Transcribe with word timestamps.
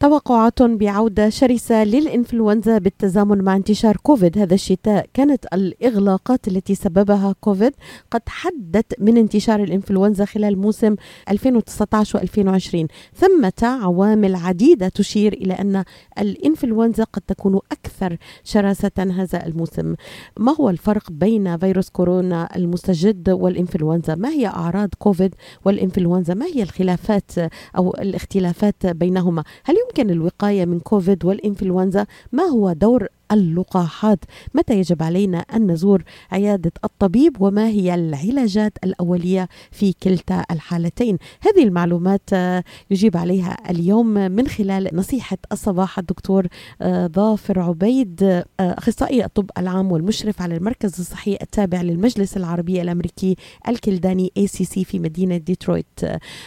توقعات 0.00 0.62
بعودة 0.62 1.28
شرسة 1.28 1.84
للإنفلونزا 1.84 2.78
بالتزامن 2.78 3.44
مع 3.44 3.56
انتشار 3.56 3.96
كوفيد. 3.96 4.38
هذا 4.38 4.54
الشتاء 4.54 5.06
كانت 5.14 5.46
الإغلاقات 5.52 6.48
التي 6.48 6.74
سببها 6.74 7.34
كوفيد 7.40 7.72
قد 8.10 8.22
حدت 8.28 9.00
من 9.00 9.16
انتشار 9.16 9.62
الإنفلونزا 9.62 10.24
خلال 10.24 10.58
موسم 10.58 10.96
2019 11.30 12.18
و2020 12.18 12.86
ثمة 13.14 13.52
عوامل 13.62 14.34
عديدة 14.34 14.88
تشير 14.88 15.32
إلى 15.32 15.54
أن 15.54 15.84
الإنفلونزا 16.18 17.04
قد 17.04 17.22
تكون 17.26 17.60
أكثر 17.72 18.16
شراسة 18.44 18.90
هذا 18.98 19.46
الموسم. 19.46 19.94
ما 20.38 20.54
هو 20.60 20.70
الفرق 20.70 21.10
بين 21.10 21.56
فيروس 21.58 21.88
كورونا 21.88 22.56
المستجد 22.56 23.30
والإنفلونزا؟ 23.30 24.14
ما 24.14 24.28
هي 24.28 24.46
أعراض 24.46 24.88
كوفيد 24.98 25.34
والإنفلونزا؟ 25.64 26.34
ما 26.34 26.46
هي 26.46 26.62
الخلافات 26.62 27.30
أو 27.76 27.90
الاختلافات 27.90 28.86
بينهما؟ 28.86 29.44
هل 29.64 29.85
يمكن 29.86 30.10
الوقاية 30.10 30.64
من 30.64 30.80
كوفيد 30.80 31.24
والإنفلونزا 31.24 32.06
ما 32.32 32.42
هو 32.42 32.72
دور 32.72 33.08
اللقاحات. 33.32 34.18
متى 34.54 34.78
يجب 34.78 35.02
علينا 35.02 35.38
أن 35.38 35.70
نزور 35.70 36.02
عيادة 36.32 36.72
الطبيب 36.84 37.36
وما 37.40 37.66
هي 37.68 37.94
العلاجات 37.94 38.72
الأولية 38.84 39.48
في 39.70 39.92
كلتا 40.02 40.44
الحالتين؟ 40.50 41.18
هذه 41.40 41.64
المعلومات 41.64 42.22
آه، 42.32 42.64
يجيب 42.90 43.16
عليها 43.16 43.56
اليوم 43.70 44.06
من 44.06 44.48
خلال 44.48 44.88
نصيحة 44.92 45.38
الصباح 45.52 45.98
الدكتور 45.98 46.46
آه، 46.82 47.06
ظافر 47.06 47.60
عبيد 47.60 48.22
آه، 48.22 48.44
أخصائي 48.60 49.24
الطب 49.24 49.50
العام 49.58 49.92
والمشرف 49.92 50.42
على 50.42 50.56
المركز 50.56 51.00
الصحي 51.00 51.38
التابع 51.42 51.82
للمجلس 51.82 52.36
العربي 52.36 52.82
الأمريكي 52.82 53.36
الكلداني 53.68 54.32
ACC 54.38 54.82
في 54.84 54.98
مدينة 54.98 55.36
ديترويت. 55.36 56.00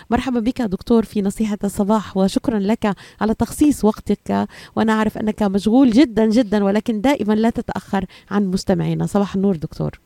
مرحبا 0.09 0.39
بك 0.39 0.61
دكتور 0.61 1.03
في 1.03 1.21
نصيحة 1.21 1.57
الصباح 1.63 2.17
وشكرا 2.17 2.59
لك 2.59 2.95
على 3.21 3.33
تخصيص 3.33 3.85
وقتك 3.85 4.47
وأنا 4.75 4.93
أعرف 4.93 5.17
أنك 5.17 5.43
مشغول 5.43 5.91
جدا 5.91 6.25
جدا 6.25 6.63
ولكن 6.69 7.01
دائما 7.01 7.33
لا 7.33 7.49
تتأخر 7.49 8.05
عن 8.31 8.45
مستمعينا. 8.45 9.05
صباح 9.05 9.35
النور 9.35 9.55
دكتور. 9.55 9.99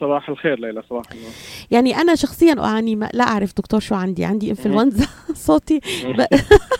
صباح 0.00 0.28
الخير 0.28 0.60
ليلى 0.60 0.82
صباح 0.90 1.04
النور. 1.12 1.30
يعني 1.70 1.96
أنا 1.96 2.14
شخصيا 2.14 2.56
أعاني 2.58 2.96
ما 2.96 3.10
لا 3.14 3.24
أعرف 3.24 3.52
دكتور 3.56 3.80
شو 3.80 3.94
عندي. 3.94 4.24
عندي 4.24 4.50
إنفلونزا 4.50 5.06
صوتي 5.34 5.80
ب... 6.04 6.24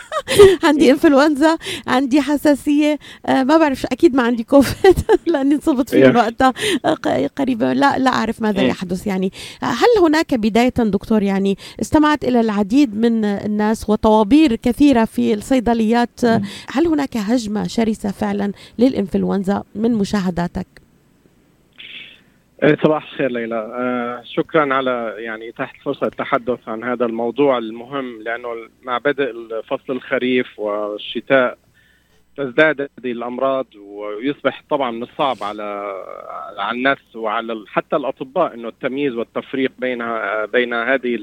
عندي 0.67 0.91
إنفلونزا 0.91 1.57
عندي 1.87 2.21
حساسية 2.21 2.99
آه 3.25 3.43
ما 3.43 3.57
بعرف 3.57 3.85
أكيد 3.85 4.15
ما 4.15 4.23
عندي 4.23 4.43
كوفيد 4.43 4.95
لأني 5.27 5.55
انصبت 5.55 5.89
فيه 5.89 6.07
وقتها 6.07 6.53
قريبا. 7.37 7.73
لا 7.73 7.97
لا 7.97 8.09
أعرف 8.13 8.41
ماذا 8.41 8.61
يحدث 8.61 9.07
يعني. 9.07 9.31
هل 9.61 10.03
هناك 10.03 10.33
بداية 10.35 10.73
دكتور؟ 10.77 11.23
يعني 11.23 11.57
استمعت 11.81 12.23
إلى 12.23 12.39
العديد 12.39 12.95
من 12.97 13.25
الناس 13.25 13.89
وطوابير 13.89 14.55
كثيرة 14.55 15.05
في 15.05 15.33
الصيدليات. 15.33 16.25
هل 16.69 16.87
هناك 16.87 17.17
هجمة 17.17 17.67
شرسة 17.67 18.11
فعلا 18.11 18.51
للإنفلونزا 18.79 19.63
من 19.75 19.93
مشاهداتك؟ 19.93 20.84
صباح 22.63 23.03
الخير 23.03 23.31
ليلى. 23.31 23.55
آه 23.55 24.21
شكرا 24.25 24.73
على 24.73 25.15
يعني 25.17 25.51
تحت 25.51 25.75
فرصة 25.81 26.07
التحدث 26.07 26.69
عن 26.69 26.83
هذا 26.83 27.05
الموضوع 27.05 27.57
المهم 27.57 28.21
لأنه 28.21 28.49
مع 28.83 28.97
بدء 28.97 29.61
فصل 29.61 29.93
الخريف 29.93 30.59
والشتاء 30.59 31.57
تزداد 32.37 32.81
هذه 32.81 33.11
الأمراض 33.11 33.65
ويصبح 33.75 34.63
طبعا 34.69 34.91
من 34.91 35.03
الصعب 35.03 35.37
على 35.41 35.93
على 36.57 36.77
الناس 36.77 37.15
وعلى 37.15 37.63
حتى 37.67 37.95
الأطباء 37.95 38.53
أنه 38.53 38.67
التمييز 38.67 39.13
والتفريق 39.13 39.71
بينها 39.79 40.45
بين 40.45 40.73
هذه 40.73 41.19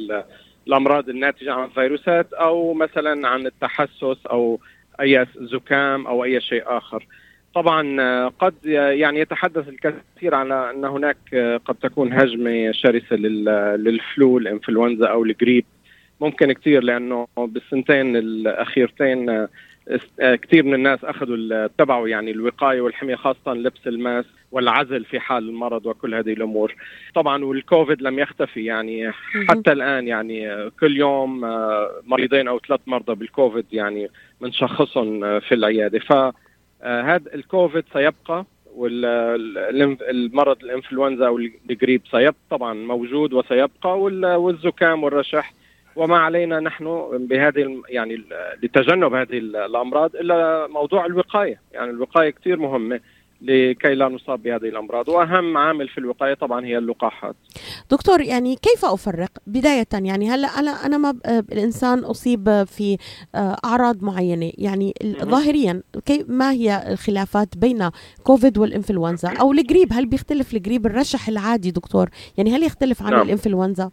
الأمراض 0.66 1.08
الناتجة 1.08 1.52
عن 1.52 1.64
الفيروسات 1.64 2.32
أو 2.32 2.74
مثلا 2.74 3.28
عن 3.28 3.46
التحسس 3.46 4.26
أو 4.30 4.60
أي 5.00 5.26
زكام 5.36 6.06
أو 6.06 6.24
أي 6.24 6.40
شيء 6.40 6.62
آخر. 6.66 7.06
طبعا 7.54 8.00
آه، 8.00 8.32
قد 8.38 8.54
يعني 8.64 9.20
يتحدث 9.20 9.68
الكثير 9.68 10.34
على 10.34 10.70
أن 10.70 10.84
هناك 10.84 11.16
آه، 11.34 11.56
قد 11.56 11.74
تكون 11.74 12.12
هجمة 12.12 12.72
شرسة 12.72 13.16
للفلو 13.16 14.38
الإنفلونزا 14.38 15.06
أو 15.06 15.24
الجريب. 15.24 15.64
ممكن 16.20 16.52
كثير 16.52 16.82
لأنه 16.82 17.26
بالسنتين 17.36 18.16
الأخيرتين 18.16 19.30
آه، 19.30 19.48
كثير 20.34 20.64
من 20.64 20.74
الناس 20.74 21.04
أخذوا 21.04 21.64
اتبعوا 21.64 22.08
يعني 22.08 22.30
الوقاية 22.30 22.80
والحمايه 22.80 23.16
خاصه 23.16 23.54
لبس 23.54 23.86
الماس 23.86 24.24
والعزل 24.52 25.04
في 25.04 25.20
حال 25.20 25.48
المرض 25.48 25.86
وكل 25.86 26.14
هذه 26.14 26.32
الأمور. 26.32 26.74
طبعا 27.14 27.44
والكوفيد 27.44 28.02
لم 28.02 28.18
يختفي 28.18 28.64
يعني 28.64 29.12
حتى 29.48 29.72
الآن 29.72 30.08
يعني 30.08 30.70
كل 30.80 30.96
يوم 30.96 31.40
مريضين 32.04 32.48
أو 32.48 32.58
ثلاث 32.68 32.80
مرضى 32.86 33.14
بالكوفيد 33.14 33.66
يعني 33.72 34.10
بنشخصهم 34.40 35.40
في 35.40 35.54
العيادة. 35.54 35.98
ف 35.98 36.12
هذا 36.82 37.34
الكوفيد 37.34 37.84
سيبقى 37.92 38.44
والمرض 38.74 40.62
الإنفلونزا 40.62 41.26
أو 41.26 41.38
الجريب 41.38 42.02
سيبقى 42.10 42.34
طبعا 42.50 42.74
موجود 42.74 43.32
وسيبقى 43.32 44.00
والزكام 44.40 45.04
والرشح. 45.04 45.52
وما 45.96 46.18
علينا 46.18 46.60
نحن 46.60 47.08
بهذه 47.12 47.82
يعني 47.88 48.24
لتجنب 48.62 49.14
هذه 49.14 49.38
الأمراض 49.38 50.16
إلا 50.16 50.66
موضوع 50.66 51.06
الوقاية. 51.06 51.60
يعني 51.72 51.90
الوقاية 51.90 52.30
كثير 52.30 52.56
مهمة. 52.56 53.00
لكي 53.42 53.94
لا 53.94 54.08
نصاب 54.08 54.42
بهذه 54.42 54.68
الأمراض. 54.68 55.08
وأهم 55.08 55.56
عامل 55.56 55.88
في 55.88 55.98
الوقاية 55.98 56.34
طبعا 56.34 56.64
هي 56.64 56.78
اللقاحات. 56.78 57.36
دكتور 57.90 58.20
يعني 58.20 58.56
كيف 58.56 58.84
أفرق؟ 58.84 59.30
بداية 59.46 59.86
يعني 59.92 60.30
هلا 60.30 60.48
أنا 60.48 60.70
أنا 60.70 60.98
ما 60.98 61.14
الإنسان 61.52 61.98
أصيب 61.98 62.64
في 62.64 62.98
آه، 63.34 63.56
أعراض 63.64 64.04
معينة. 64.04 64.52
يعني 64.58 64.94
ظاهريا 65.22 65.82
كيف 66.06 66.30
ما 66.30 66.52
هي 66.52 66.84
الخلافات 66.92 67.56
بين 67.56 67.90
كوفيد 68.22 68.58
والإنفلونزا؟ 68.58 69.28
أو 69.40 69.52
الجريب 69.52 69.88
هل 69.92 70.06
بيختلف 70.06 70.54
الجريب 70.54 70.86
الرشح 70.86 71.28
العادي 71.28 71.70
دكتور؟ 71.70 72.08
يعني 72.38 72.56
هل 72.56 72.62
يختلف 72.62 73.02
عن 73.02 73.10
نعم. 73.12 73.22
الإنفلونزا؟ 73.22 73.90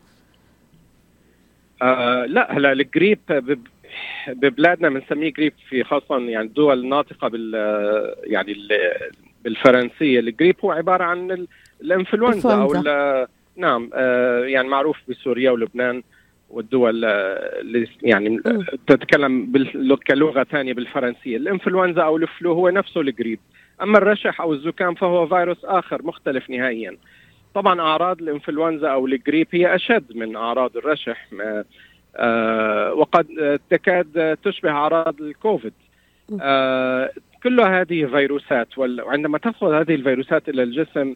آه 1.82 2.26
لا 2.26 2.58
هلا 2.58 2.72
الجريب 2.72 3.20
ببلادنا 4.28 4.90
بنسميه 4.90 5.34
جريب 5.34 5.54
في 5.70 5.84
خاصه 5.84 6.18
يعني 6.18 6.48
الدول 6.48 6.80
الناطقه 6.80 7.28
بال 7.28 7.56
يعني 8.24 8.54
بالفرنسية. 9.44 10.20
الجريب 10.20 10.56
هو 10.64 10.72
عبارة 10.72 11.04
عن 11.04 11.48
الإنفلونزا 11.82 12.54
أو 12.54 12.84
نعم 13.56 13.90
آه 13.94 14.44
يعني 14.44 14.68
معروف 14.68 14.98
بسوريا 15.10 15.52
ولبنان 15.52 16.04
والدول 16.50 17.06
اللي 17.06 17.88
يعني 18.02 18.42
تتكلم 18.88 19.52
كلغة 20.08 20.44
ثانية 20.44 20.74
بالفرنسية. 20.74 21.38
الإنفلونزا 21.38 22.02
أو 22.02 22.18
الفلو 22.18 22.54
هو 22.54 22.70
نفسه 22.70 23.02
الجريب. 23.02 23.40
أما 23.82 23.98
الرشح 23.98 24.42
أو 24.42 24.54
الزكام 24.54 24.96
فهو 24.96 25.28
فيروس 25.28 25.66
آخر 25.66 26.04
مختلف 26.04 26.50
نهائيا. 26.50 26.98
طبعا 27.54 27.82
أعراض 27.82 28.22
الإنفلونزا 28.22 28.88
أو 28.88 29.06
الجريب 29.06 29.48
هي 29.52 29.76
أشد 29.76 30.18
من 30.18 30.36
أعراض 30.36 30.78
الرشح 30.78 31.28
آه 32.16 32.94
وقد 32.94 33.60
تكاد 33.70 34.38
تشبه 34.44 34.70
أعراض 34.70 35.22
الكوفيد. 35.22 35.74
آه 36.42 37.12
كل 37.44 37.62
هذه 37.62 38.06
فيروسات 38.06 38.78
وعندما 38.78 39.38
تدخل 39.38 39.68
هذه 39.68 39.96
الفيروسات 39.96 40.50
إلى 40.50 40.64
الجسم 40.64 41.16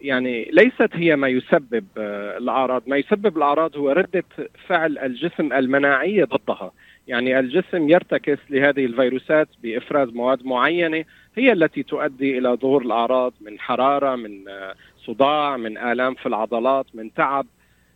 يعني 0.00 0.50
ليست 0.52 0.88
هي 0.92 1.16
ما 1.16 1.28
يسبب 1.28 1.84
آه، 1.98 2.38
الأعراض، 2.38 2.82
ما 2.86 2.96
يسبب 2.96 3.36
الأعراض 3.36 3.76
هو 3.76 3.90
ردة 3.90 4.24
فعل 4.66 4.98
الجسم 4.98 5.52
المناعيه 5.52 6.24
ضدها، 6.24 6.72
يعني 7.08 7.38
الجسم 7.38 7.88
يرتكس 7.88 8.38
لهذه 8.50 8.84
الفيروسات 8.84 9.48
بإفراز 9.62 10.08
مواد 10.08 10.44
معينة 10.44 11.04
هي 11.36 11.52
التي 11.52 11.82
تؤدي 11.82 12.38
إلى 12.38 12.48
ظهور 12.48 12.82
الأعراض 12.82 13.32
من 13.40 13.58
حرارة، 13.58 14.16
من 14.16 14.48
آه، 14.48 14.74
صداع، 15.06 15.56
من 15.56 15.78
آلام 15.78 16.14
في 16.14 16.26
العضلات، 16.26 16.86
من 16.94 17.14
تعب، 17.14 17.46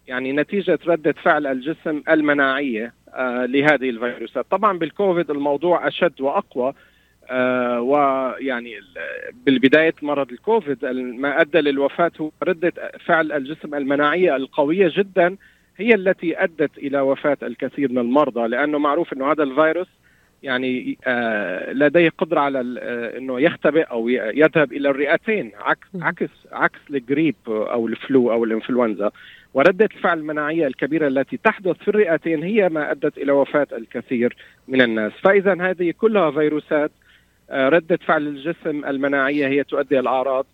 يعني 0.08 0.32
نتيجة 0.32 0.78
ردة 0.86 1.12
فعل 1.12 1.46
الجسم 1.46 2.02
المناعية 2.08 2.92
آه، 3.14 3.46
لهذه 3.46 3.90
الفيروسات، 3.90 4.46
طبعا 4.50 4.78
بالكوفيد 4.78 5.30
الموضوع 5.30 5.88
أشد 5.88 6.20
وأقوى 6.20 6.74
آه 7.30 7.80
ويعني 7.80 8.74
بالبداية 9.46 9.94
مرض 10.02 10.32
الكوفيد 10.32 10.84
ما 10.94 11.40
أدى 11.40 11.60
للوفاة 11.60 12.12
هو 12.20 12.30
ردة 12.42 12.72
فعل 13.06 13.32
الجسم 13.32 13.74
المناعية 13.74 14.36
القوية 14.36 14.92
جدا 14.96 15.36
هي 15.76 15.94
التي 15.94 16.44
أدت 16.44 16.78
إلى 16.78 17.00
وفاة 17.00 17.36
الكثير 17.42 17.92
من 17.92 17.98
المرضى 17.98 18.48
لأنه 18.48 18.78
معروف 18.78 19.12
أنه 19.12 19.32
هذا 19.32 19.42
الفيروس 19.42 19.88
يعني 20.42 20.98
آه 21.06 21.72
لديه 21.72 22.08
قدرة 22.18 22.40
على 22.40 22.78
آه 22.82 23.18
أنه 23.18 23.40
يختبئ 23.40 23.82
أو 23.82 24.08
يذهب 24.08 24.72
إلى 24.72 24.90
الرئتين 24.90 25.52
عكس 25.60 25.88
عكس 26.00 26.30
عكس 26.52 26.80
الجريب 26.90 27.34
أو 27.46 27.86
الفلو 27.86 28.32
أو 28.32 28.44
الإنفلونزا. 28.44 29.10
وردة 29.54 29.84
الفعل 29.84 30.18
المناعية 30.18 30.66
الكبيرة 30.66 31.08
التي 31.08 31.36
تحدث 31.36 31.76
في 31.76 31.88
الرئتين 31.88 32.42
هي 32.42 32.68
ما 32.68 32.90
أدت 32.90 33.18
إلى 33.18 33.32
وفاة 33.32 33.66
الكثير 33.72 34.36
من 34.68 34.82
الناس. 34.82 35.12
فإذا 35.22 35.70
هذه 35.70 35.94
كلها 35.98 36.30
فيروسات 36.30 36.90
ردة 37.50 37.98
فعل 38.06 38.26
الجسم 38.26 38.84
المناعية 38.84 39.48
هي 39.48 39.64
تؤدي 39.64 39.98
الأعراض 39.98 40.46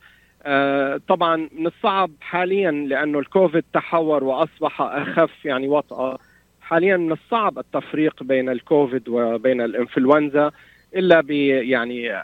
آه، 0.42 1.00
طبعا 1.08 1.48
من 1.58 1.66
الصعب 1.66 2.10
حاليا 2.20 2.70
لأنه 2.70 3.18
الكوفيد 3.18 3.64
تحور 3.74 4.24
وأصبح 4.24 4.80
أخف 4.82 5.44
يعني 5.44 5.68
وطأة. 5.68 6.18
حاليا 6.60 6.96
من 6.96 7.12
الصعب 7.12 7.58
التفريق 7.58 8.22
بين 8.22 8.48
الكوفيد 8.48 9.08
وبين 9.08 9.60
الإنفلونزا 9.60 10.50
إلا 10.96 11.20
ب 11.20 11.30
يعني 11.30 12.22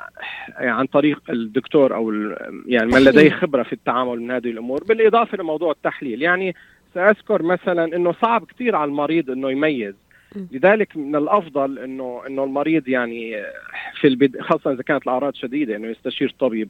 عن 0.57 0.87
طريق 0.87 1.23
الدكتور 1.31 1.95
أو 1.95 2.13
يعني 2.67 2.87
من 2.87 3.05
لديه 3.05 3.31
خبرة 3.31 3.63
في 3.63 3.73
التعامل 3.73 4.21
من 4.21 4.31
هذه 4.31 4.51
الأمور. 4.51 4.85
بالإضافة 4.85 5.39
لموضوع 5.39 5.71
التحليل 5.71 6.23
يعني 6.23 6.55
سأذكر 6.95 7.43
مثلا 7.43 7.97
إنه 7.97 8.13
صعب 8.13 8.45
كثير 8.45 8.77
على 8.77 8.89
المريض 8.89 9.31
إنه 9.31 9.51
يميز. 9.51 9.95
لذلك 10.53 10.97
من 10.97 11.17
الأفضل 11.17 11.79
انه 11.79 12.23
إنه 12.27 12.45
المريض 12.45 12.89
يعني 12.89 13.37
في 14.01 14.07
البد... 14.07 14.41
خاصة 14.41 14.73
إذا 14.73 14.83
كانت 14.83 15.03
الأعراض 15.03 15.35
شديدة 15.35 15.77
إنه 15.77 15.89
يستشير 15.89 16.35
طبيب 16.39 16.69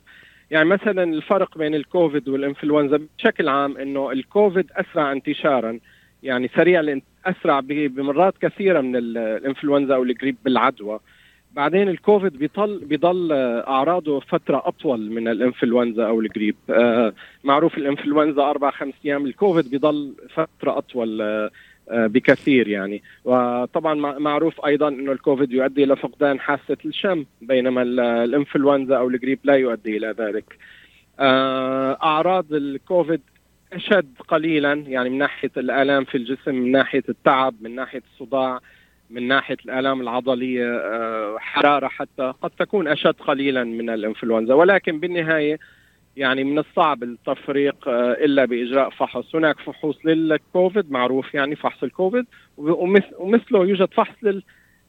يعني 0.50 0.69
مثلا 0.69 1.05
الفرق 1.05 1.58
بين 1.58 1.75
الكوفيد 1.75 2.28
والإنفلونزا 2.28 3.00
بشكل 3.19 3.49
عام 3.49 3.76
إنه 3.76 4.12
الكوفيد 4.12 4.70
أسرع 4.73 5.12
انتشارا 5.12 5.78
يعني 6.23 6.50
سريع 6.56 7.00
أسرع 7.26 7.61
بمرات 7.61 8.34
كثيرة 8.40 8.81
من 8.81 8.96
الإنفلونزا 8.96 9.94
أو 9.94 10.02
الجريب 10.02 10.37
بالعدوى. 10.44 11.00
بعدين 11.52 11.88
الكوفيد 11.88 12.38
بيضل 12.38 12.84
بيضل 12.84 13.32
أعراضه 13.69 14.20
فترة 14.20 14.62
أطول 14.64 15.11
من 15.11 15.28
الإنفلونزا 15.28 16.06
أو 16.06 16.20
الجريب. 16.20 16.56
آه 16.70 17.12
معروف 17.44 17.78
الإنفلونزا 17.78 18.43
أربع 18.43 18.70
خمس 18.70 18.94
أيام 19.05 19.26
الكوفيد 19.26 19.70
بيضل 19.70 20.14
فترة 20.34 20.78
أطول. 20.78 21.20
آه 21.23 21.50
بكثير 21.91 22.69
يعني. 22.69 23.03
وطبعا 23.25 23.94
معروف 24.19 24.65
أيضا 24.67 24.88
إنه 24.88 25.12
الكوفيد 25.12 25.53
يؤدي 25.53 25.85
إلى 25.85 25.97
فقدان 25.97 26.41
حاسة 26.41 26.77
الشم 26.85 27.25
بينما 27.43 27.83
الإنفلونزا 28.25 28.97
أو 28.97 29.09
الجريب 29.09 29.38
لا 29.44 29.55
يؤدي 29.55 29.97
إلى 29.97 30.15
ذلك. 30.19 30.59
آه 31.21 31.99
أعراض 32.03 32.53
الكوفيد 32.53 33.21
أشد 33.73 34.15
قليلا 34.29 34.73
يعني 34.73 35.11
من 35.11 35.19
ناحية 35.19 35.50
الآلام 35.56 36.05
في 36.05 36.15
الجسم 36.19 36.55
من 36.55 36.73
ناحية 36.73 37.03
التعب 37.09 37.55
من 37.61 37.75
ناحية 37.75 38.03
الصداع 38.12 38.61
من 39.11 39.29
ناحية 39.29 39.56
الآلام 39.65 40.00
العضلية 40.00 40.77
آه، 40.79 41.37
حرارة 41.38 41.88
حتى 41.88 42.33
قد 42.43 42.50
تكون 42.59 42.88
أشد 42.88 43.15
قليلا 43.19 43.65
من 43.65 43.91
الإنفلونزا. 43.91 44.55
ولكن 44.55 45.00
بالنهاية 45.00 45.59
يعني 46.16 46.44
من 46.44 46.58
الصعب 46.58 47.02
التفريق 47.02 47.88
آه، 47.88 48.12
إلا 48.12 48.44
بإجراء 48.44 48.90
فحص، 48.90 49.34
هناك 49.34 49.60
فحوص 49.60 50.06
للكوفيد 50.06 50.92
معروف 50.92 51.34
يعني 51.34 51.56
فحص 51.56 51.82
الكوفيد 51.82 52.26
ومثله 53.18 53.58
يوجد 53.58 53.88
فحص 53.94 54.14
لل 54.22 54.42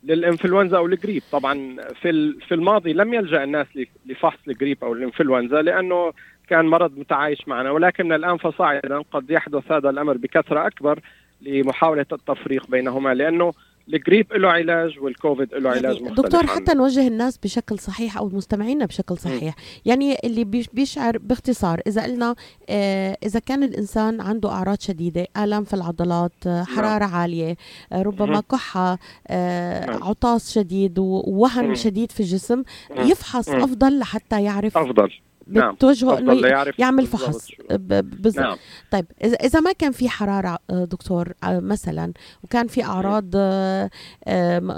للإنفلونزا 0.04 0.78
أو 0.78 0.86
الجريب، 0.86 1.22
طبعا 1.32 1.78
في 2.02 2.34
في 2.48 2.56
الماضي 2.56 2.94
لم 2.94 3.14
يلجأ 3.14 3.44
الناس 3.44 3.68
لفحص 4.06 4.38
الجريب 4.48 4.78
أو 4.84 4.94
الإنفلونزا 4.94 5.62
لأنه 5.62 6.14
كان 6.50 6.66
مرض 6.66 6.98
متعايش 6.98 7.48
معنا. 7.48 7.72
ولكن 7.72 8.14
الآن 8.14 8.38
فصاعدا 8.38 9.02
قد 9.12 9.32
يحدث 9.32 9.72
هذا 9.72 9.90
الأمر 9.90 10.18
بكثرة 10.18 10.68
أكبر 10.68 11.00
لمحاولة 11.42 12.06
التفريق 12.12 12.68
بينهما 12.68 13.14
لأنه 13.14 13.54
الجريب 13.94 14.34
له 14.34 14.48
علاج 14.48 15.00
والكوفيد 15.00 15.54
له 15.54 15.70
علاج 15.70 15.84
يعني 15.84 16.10
مختلف 16.10 16.20
دكتور 16.20 16.48
حتى 16.48 16.74
نوجه 16.74 17.08
الناس 17.08 17.38
بشكل 17.38 17.80
صحيح 17.80 18.18
أو 18.18 18.30
مستمعينا 18.30 18.86
بشكل 18.86 19.18
صحيح 19.18 19.56
م. 19.56 19.62
يعني 19.86 20.18
اللي 20.24 20.44
بيشعر 20.74 21.18
باختصار 21.18 21.82
إذا 21.88 22.04
قلنا 22.04 22.36
آه 22.70 23.18
إذا 23.24 23.40
كان 23.40 23.64
الإنسان 23.64 24.22
عنده 24.22 24.50
أعراض 24.50 24.80
شديدة 24.80 25.28
آلام 25.38 25.64
في 25.64 25.74
العضلات 25.74 26.48
آه 26.48 26.50
نعم. 26.50 26.66
حرارة 26.66 27.06
نعم. 27.06 27.16
عالية 27.16 27.58
آه 27.92 28.02
ربما 28.02 28.42
كحة 28.52 29.00
آه 29.28 29.86
نعم. 29.86 30.04
عطاس 30.04 30.54
شديد 30.54 31.00
ووهن 31.00 31.76
شديد 31.76 32.12
في 32.12 32.20
الجسم 32.20 32.64
يفحص 32.98 33.50
أفضل 33.50 34.00
لحتى 34.00 34.44
يعرف 34.44 34.78
أفضل 34.78 35.12
نعم. 35.50 35.76
بتوجهه 35.76 36.20
إنه 36.20 36.72
يعمل 36.78 37.06
فحص. 37.06 37.52
بالضبط 37.70 38.46
نعم. 38.46 38.58
طيب 38.92 39.06
اذا 39.24 39.60
ما 39.60 39.72
كان 39.72 39.92
في 39.92 40.10
حرارة 40.10 40.58
آه، 40.70 40.86
دكتور 40.86 41.34
آه، 41.44 41.60
مثلا 41.60 42.14
وكان 42.44 42.68
في 42.68 42.84
أعراض 42.84 43.32
آه، 43.36 43.90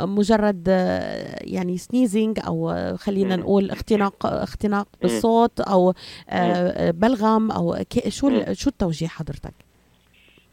مجرد 0.05 0.67
يعني 1.41 1.77
سنيزنج 1.77 2.39
أو 2.47 2.73
خلينا 2.97 3.35
نقول 3.35 3.71
اختناق 3.71 4.25
اختناق 4.25 4.87
بالصوت 5.01 5.59
أو 5.59 5.93
بلغم 6.79 7.51
أو 7.51 7.75
شو 8.07 8.53
شو 8.53 8.69
التوجيه 8.69 9.07
حضرتك؟ 9.07 9.53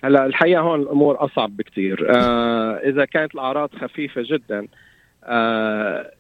هلأ 0.04 0.26
الحقيقة 0.26 0.60
هون 0.60 0.80
الأمور 0.80 1.24
أصعب 1.24 1.56
بكثير 1.56 2.16
آه 2.16 2.76
إذا 2.76 3.04
كانت 3.04 3.34
الأعراض 3.34 3.70
خفيفة 3.74 4.22
جدا 4.24 4.66
آه 5.24 6.10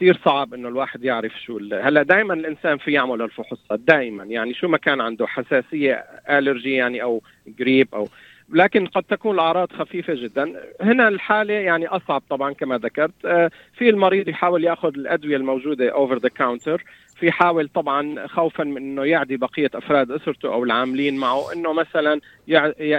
كثير 0.00 0.20
صعب 0.24 0.54
إنه 0.54 0.68
الواحد 0.68 1.04
يعرف 1.04 1.32
شو 1.46 1.58
هلا 1.72 2.02
دائما 2.02 2.34
الإنسان 2.34 2.78
في 2.78 2.92
يعمل 2.92 3.22
الفحوصات 3.22 3.80
دائما 3.80 4.24
يعني 4.24 4.54
شو 4.54 4.68
ما 4.68 4.78
كان 4.78 5.00
عنده 5.00 5.26
حساسية 5.26 6.04
allergy 6.30 6.72
يعني 6.72 7.02
أو 7.02 7.22
جريب 7.46 7.88
أو 7.94 8.08
لكن 8.52 8.86
قد 8.86 9.02
تكون 9.02 9.34
الأعراض 9.34 9.72
خفيفة 9.72 10.14
جدا. 10.14 10.52
هنا 10.80 11.08
الحالة 11.08 11.54
يعني 11.54 11.86
أصعب 11.86 12.22
طبعا 12.30 12.52
كما 12.52 12.78
ذكرت. 12.78 13.24
آه، 13.24 13.50
في 13.78 13.88
المريض 13.88 14.28
يحاول 14.28 14.64
يأخذ 14.64 14.94
الأدوية 14.94 15.36
الموجودة 15.36 15.92
over 15.92 16.16
the 16.16 16.28
counter 16.28 16.84
في 17.16 17.26
يحاول 17.26 17.68
طبعا 17.68 18.26
خوفا 18.26 18.64
من 18.64 18.76
إنه 18.76 19.04
يعدي 19.04 19.36
بقية 19.36 19.70
أفراد 19.74 20.10
أسرته 20.10 20.52
أو 20.52 20.64
العاملين 20.64 21.16
معه 21.16 21.52
إنه 21.52 21.72
مثلا 21.72 22.20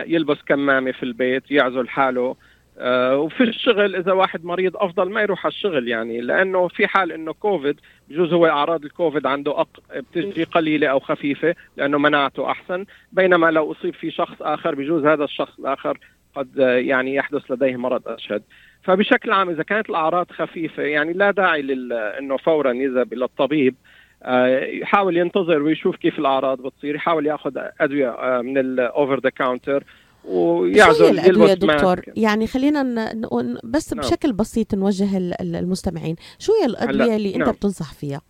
يلبس 0.07 0.37
كمامة 0.45 0.91
في 0.91 1.03
البيت 1.03 1.51
يعزل 1.51 1.89
حاله. 1.89 2.35
وفي 3.13 3.43
الشغل 3.43 3.95
إذا 3.95 4.11
واحد 4.11 4.45
مريض 4.45 4.77
أفضل 4.77 5.09
ما 5.09 5.21
يروح 5.21 5.45
على 5.45 5.51
الشغل 5.51 5.87
يعني 5.87 6.21
لأنه 6.21 6.67
في 6.67 6.87
حال 6.87 7.11
إنه 7.11 7.33
كوفيد 7.33 7.79
بجوز 8.09 8.33
هو 8.33 8.45
أعراض 8.45 8.85
الكوفيد 8.85 9.25
عنده 9.25 9.61
أق... 9.61 9.79
بتجي 9.95 10.43
قليلة 10.43 10.87
أو 10.87 10.99
خفيفة 10.99 11.55
لأنه 11.77 11.97
مناعته 11.97 12.51
أحسن 12.51 12.85
بينما 13.11 13.51
لو 13.51 13.71
أصيب 13.71 13.93
في 13.93 14.11
شخص 14.11 14.41
آخر 14.41 14.75
بجوز 14.75 15.05
هذا 15.05 15.23
الشخص 15.23 15.59
الآخر 15.59 15.97
قد 16.35 16.57
يعني 16.57 17.15
يحدث 17.15 17.51
لديه 17.51 17.75
مرض 17.75 18.07
أشد. 18.07 18.43
فبشكل 18.83 19.31
عام 19.31 19.49
إذا 19.49 19.63
كانت 19.63 19.89
الأعراض 19.89 20.31
خفيفة 20.31 20.83
يعني 20.83 21.13
لا 21.13 21.31
داعي 21.31 21.61
لل... 21.61 21.93
إنه 21.93 22.37
فورا 22.37 22.71
يذهب 22.71 23.13
إلى 23.13 23.25
الطبيب 23.25 23.75
آه، 24.23 24.59
يحاول 24.59 25.17
ينتظر 25.17 25.61
ويشوف 25.61 25.95
كيف 25.95 26.19
الأعراض 26.19 26.61
بتصير 26.61 26.95
يحاول 26.95 27.25
يأخذ 27.25 27.51
أدوية 27.81 28.09
آه، 28.09 28.41
من 28.41 28.57
ال 28.57 28.70
over 28.70 29.19
the 29.19 29.29
counter 29.29 29.83
ويعزل 30.25 31.05
الادويه 31.05 31.53
دكتور. 31.53 32.01
يعني 32.15 32.47
خلينا 32.47 32.83
ن... 32.83 33.57
بس 33.63 33.93
نعم. 33.93 34.01
بشكل 34.01 34.33
بسيط 34.33 34.75
نوجه 34.75 35.17
المستمعين. 35.41 36.15
شو 36.39 36.53
هي 36.61 36.65
الأدوية 36.65 37.15
اللي 37.15 37.29
أنت 37.35 37.43
نعم. 37.43 37.51
بتنصح 37.51 37.93
فيها؟ 37.93 38.21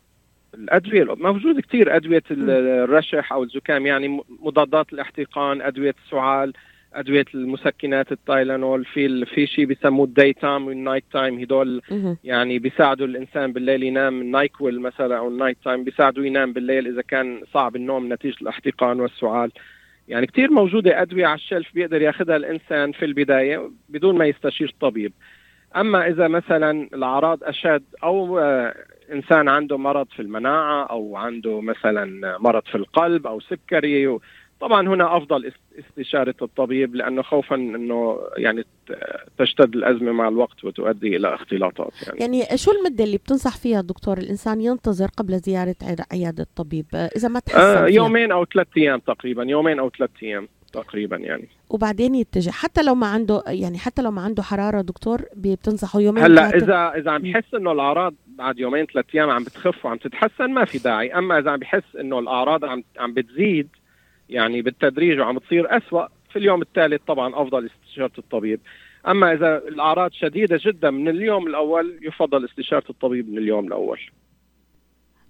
الأدوية 0.54 1.04
موجود 1.04 1.60
كثير 1.60 1.96
أدوية 1.96 2.24
الرشح 2.32 3.34
أو 3.34 3.44
الزكام 3.44 3.86
يعني 3.86 4.24
مضادات 4.40 4.94
الاحتقان 4.94 5.62
أدوية 5.62 5.96
السعال 6.06 6.54
أدوية 6.94 7.26
المسكنات 7.36 8.12
ال 8.12 8.21
Tylenol 8.21 8.86
في 8.86 9.26
في 9.26 9.48
شيء 9.48 9.66
بيسموه 9.66 10.06
ال 10.06 10.34
daytime 10.34 10.68
وال 10.68 11.04
nighttime 11.14 11.40
هدول 11.40 11.82
يعني 12.24 12.60
بيساعدوا 12.60 13.08
الإنسان 13.08 13.54
بالليل 13.54 13.84
ينام. 13.84 14.24
NyQuil 14.24 14.82
مثلا 14.82 15.18
أو 15.18 15.28
ال 15.28 15.58
nighttime 15.64 15.84
بيساعدوا 15.84 16.26
ينام 16.26 16.54
بالليل 16.54 16.88
إذا 16.88 17.02
كان 17.02 17.42
صعب 17.54 17.76
النوم 17.76 18.14
نتيجة 18.14 18.36
الاحتقان 18.42 19.00
والسعال. 19.00 19.52
يعني 20.12 20.28
كثير 20.28 20.52
موجودة 20.52 21.02
أدوية 21.02 21.26
على 21.26 21.36
ال 21.36 21.42
shelf 21.42 21.74
بيقدر 21.74 22.02
ياخذها 22.02 22.36
الإنسان 22.36 22.92
في 22.92 23.06
البداية 23.06 23.72
بدون 23.90 24.18
ما 24.18 24.26
يستشير 24.26 24.76
طبيب 24.82 25.14
أما 25.76 26.08
إذا 26.08 26.28
مثلا 26.28 26.72
الأعراض 26.94 27.44
أشد 27.44 27.84
أو 28.04 28.40
آه، 28.40 28.76
إنسان 29.12 29.50
عنده 29.50 29.78
مرض 29.78 30.08
في 30.16 30.22
المناعة 30.22 30.84
أو 30.84 31.18
عنده 31.18 31.62
مثلا 31.62 32.38
مرض 32.38 32.64
في 32.64 32.76
القلب 32.76 33.28
أو 33.28 33.40
سكري 33.40 34.20
طبعا 34.62 34.88
هنا 34.88 35.18
أفضل 35.18 35.52
استشارة 35.80 36.36
الطبيب 36.42 36.96
لأنه 36.96 37.22
خوفا 37.22 37.56
إنه 37.56 38.20
يعني 38.38 38.64
تشتد 39.38 39.76
الأزمة 39.76 40.12
مع 40.12 40.28
الوقت 40.28 40.64
وتؤدي 40.64 41.16
إلى 41.16 41.34
اختلاطات 41.36 41.94
يعني. 42.08 42.20
يعني 42.20 42.58
شو 42.58 42.72
المدة 42.72 43.04
اللي 43.04 43.18
بتنصح 43.18 43.58
فيها 43.58 43.82
دكتور 43.82 44.18
الإنسان 44.18 44.62
ينتظر 44.62 45.08
قبل 45.18 45.40
زيارة 45.40 45.76
عيادة 46.12 46.44
الطبيب 46.44 46.86
إذا 46.94 47.28
ما 47.28 47.40
تحسن 47.40 47.60
آه 47.60 47.88
يومين 47.88 48.32
أو 48.32 48.46
ثلاث 48.46 48.68
أيام 48.78 49.00
تقريبا 49.00 49.44
يومين 49.44 49.80
أو 49.80 49.90
ثلاث 49.90 50.10
أيام 50.24 50.48
تقريبا 50.74 51.18
يعني. 51.18 51.48
وبعدين 51.70 52.16
يتجه. 52.16 52.50
حتى 52.50 52.84
لو 52.84 52.96
ما 52.96 53.08
عنده 53.08 53.44
يعني 53.48 53.78
حتى 53.78 54.02
لو 54.02 54.12
ما 54.12 54.22
عنده 54.22 54.44
حرارة 54.44 54.82
دكتور 54.82 55.22
بتنصحه 55.36 56.00
يومين 56.00 56.24
هلأ 56.24 56.50
اذا 56.58 56.94
إذا 56.96 57.12
عم 57.12 57.22
بحس 57.22 57.54
إنه 57.54 57.72
الأعراض 57.72 58.14
بعد 58.28 58.60
يومين 58.60 58.86
ثلاث 58.86 59.06
أيام 59.16 59.30
عم 59.30 59.44
بتخف 59.44 59.86
وعم 59.86 59.98
تتحسن 59.98 60.48
ما 60.48 60.66
في 60.66 60.78
داعي. 60.78 61.14
أما 61.14 61.40
إذا 61.40 61.52
عم 61.52 61.60
بحس 61.60 61.96
إنه 62.00 62.20
الأعراض 62.20 62.66
عم 62.66 62.84
عم 63.00 63.14
بتزيد 63.14 63.68
يعني 64.32 64.62
بالتدريج 64.62 65.20
وعم 65.20 65.38
تصير 65.38 65.78
أسوأ. 65.78 66.08
في 66.30 66.40
اليوم 66.40 66.62
الثالث 66.62 67.02
طبعا 67.08 67.42
أفضل 67.42 67.70
استشارة 67.86 68.12
الطبيب. 68.18 68.60
أما 69.08 69.34
إذا 69.34 69.58
الأعراض 69.58 70.12
شديدة 70.12 70.60
جدا 70.66 70.92
من 70.92 71.08
اليوم 71.08 71.48
الأول 71.48 72.00
يفضل 72.02 72.46
استشارة 72.46 72.84
الطبيب 72.90 73.30
من 73.30 73.38
اليوم 73.38 73.68
الأول. 73.68 74.00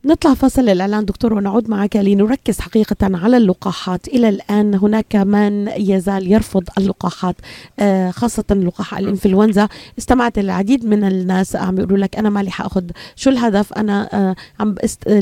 نطلع 0.06 0.34
فصل 0.34 0.70
الإعلان 0.70 1.06
دكتور 1.06 1.34
ونعود 1.34 1.70
معك 1.70 1.96
لنركز 1.96 2.60
حقيقة 2.60 2.96
على 3.02 3.38
اللقاحات. 3.38 4.08
إلى 4.08 4.30
الآن 4.30 4.76
هناك 4.76 5.16
من 5.16 5.68
يزال 5.68 6.32
يرفض 6.32 6.64
اللقاحات 6.78 7.36
آه، 7.80 8.12
خاصة 8.12 8.44
لقاح 8.52 8.98
الإنفلونزا. 8.98 9.68
استمعت 9.98 10.38
العديد 10.38 10.86
من 10.86 11.04
الناس 11.04 11.56
عم 11.56 11.78
يقولوا 11.78 11.98
لك 11.98 12.18
أنا 12.18 12.30
مالي 12.30 12.52
حأخذ 12.52 12.84
شو 13.16 13.30
الهدف؟ 13.30 13.74
أنا 13.74 14.10
آه، 14.14 14.36
عم 14.60 14.76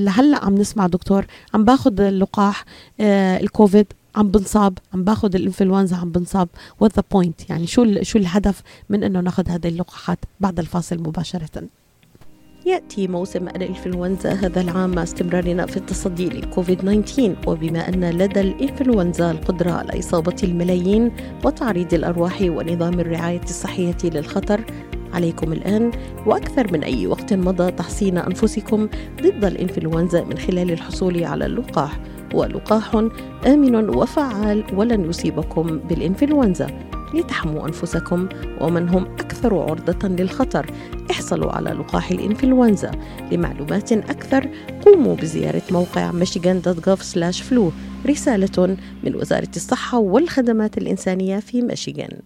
هلا 0.07 0.45
عم 0.45 0.55
نسمع 0.55 0.87
دكتور 0.87 1.25
عم 1.53 1.65
باخذ 1.65 2.01
اللقاح 2.01 2.65
آه، 2.99 3.39
الكوفيد 3.39 3.87
عم 4.15 4.27
بنصاب 4.27 4.77
عم 4.93 5.03
باخذ 5.03 5.35
الإنفلونزا 5.35 5.95
عم 5.95 6.09
بنصاب. 6.09 6.47
what's 6.79 6.95
the 6.95 7.03
point 7.11 7.49
يعني 7.49 7.67
شو 7.67 8.03
شو 8.03 8.19
الهدف 8.19 8.61
من 8.89 9.03
إنه 9.03 9.19
ناخذ 9.19 9.49
هذه 9.49 9.67
اللقاحات 9.67 10.19
بعد 10.39 10.59
الفاصل 10.59 10.97
مباشرة؟ 10.97 11.63
يأتي 12.69 13.07
موسم 13.07 13.47
الإنفلونزا 13.47 14.33
هذا 14.33 14.61
العام 14.61 14.91
مع 14.91 15.03
استمرارنا 15.03 15.65
في 15.65 15.77
التصدي 15.77 16.29
لكوفيد 16.29 16.77
19 16.77 17.35
وبما 17.47 17.89
أن 17.89 18.09
لدى 18.09 18.41
الإنفلونزا 18.41 19.31
القدرة 19.31 19.71
على 19.71 19.99
إصابة 19.99 20.35
الملايين 20.43 21.11
وتعريض 21.45 21.93
الأرواح 21.93 22.41
ونظام 22.41 22.99
الرعاية 22.99 23.43
الصحية 23.43 23.97
للخطر 24.03 24.65
عليكم 25.13 25.53
الآن 25.53 25.91
وأكثر 26.25 26.73
من 26.73 26.83
أي 26.83 27.07
وقت 27.07 27.33
مضى 27.33 27.71
تحصين 27.71 28.17
أنفسكم 28.17 28.89
ضد 29.21 29.45
الإنفلونزا 29.45 30.23
من 30.23 30.37
خلال 30.37 30.71
الحصول 30.71 31.23
على 31.23 31.45
اللقاح. 31.45 31.99
ولقاح 32.33 32.95
آمن 33.47 33.89
وفعال 33.89 34.63
ولن 34.73 35.09
يصيبكم 35.09 35.79
بالإنفلونزا. 35.89 36.88
لتحموا 37.13 37.67
أنفسكم 37.67 38.29
ومن 38.61 38.89
هم 38.89 39.03
أكثر 39.03 39.57
عرضة 39.59 40.07
للخطر. 40.07 40.71
احصلوا 41.11 41.51
على 41.51 41.69
لقاح 41.69 42.11
الإنفلونزا 42.11 42.91
لمعلومات 43.31 43.91
أكثر. 43.91 44.49
قوموا 44.85 45.15
بزيارة 45.15 45.61
موقع 45.71 46.11
michigan.gov/flu 46.11 47.61
رسالة 48.07 48.77
من 49.03 49.15
وزارة 49.15 49.51
الصحة 49.55 49.97
والخدمات 49.97 50.77
الإنسانية 50.77 51.39
في 51.39 51.61
ميشيغان. 51.61 52.19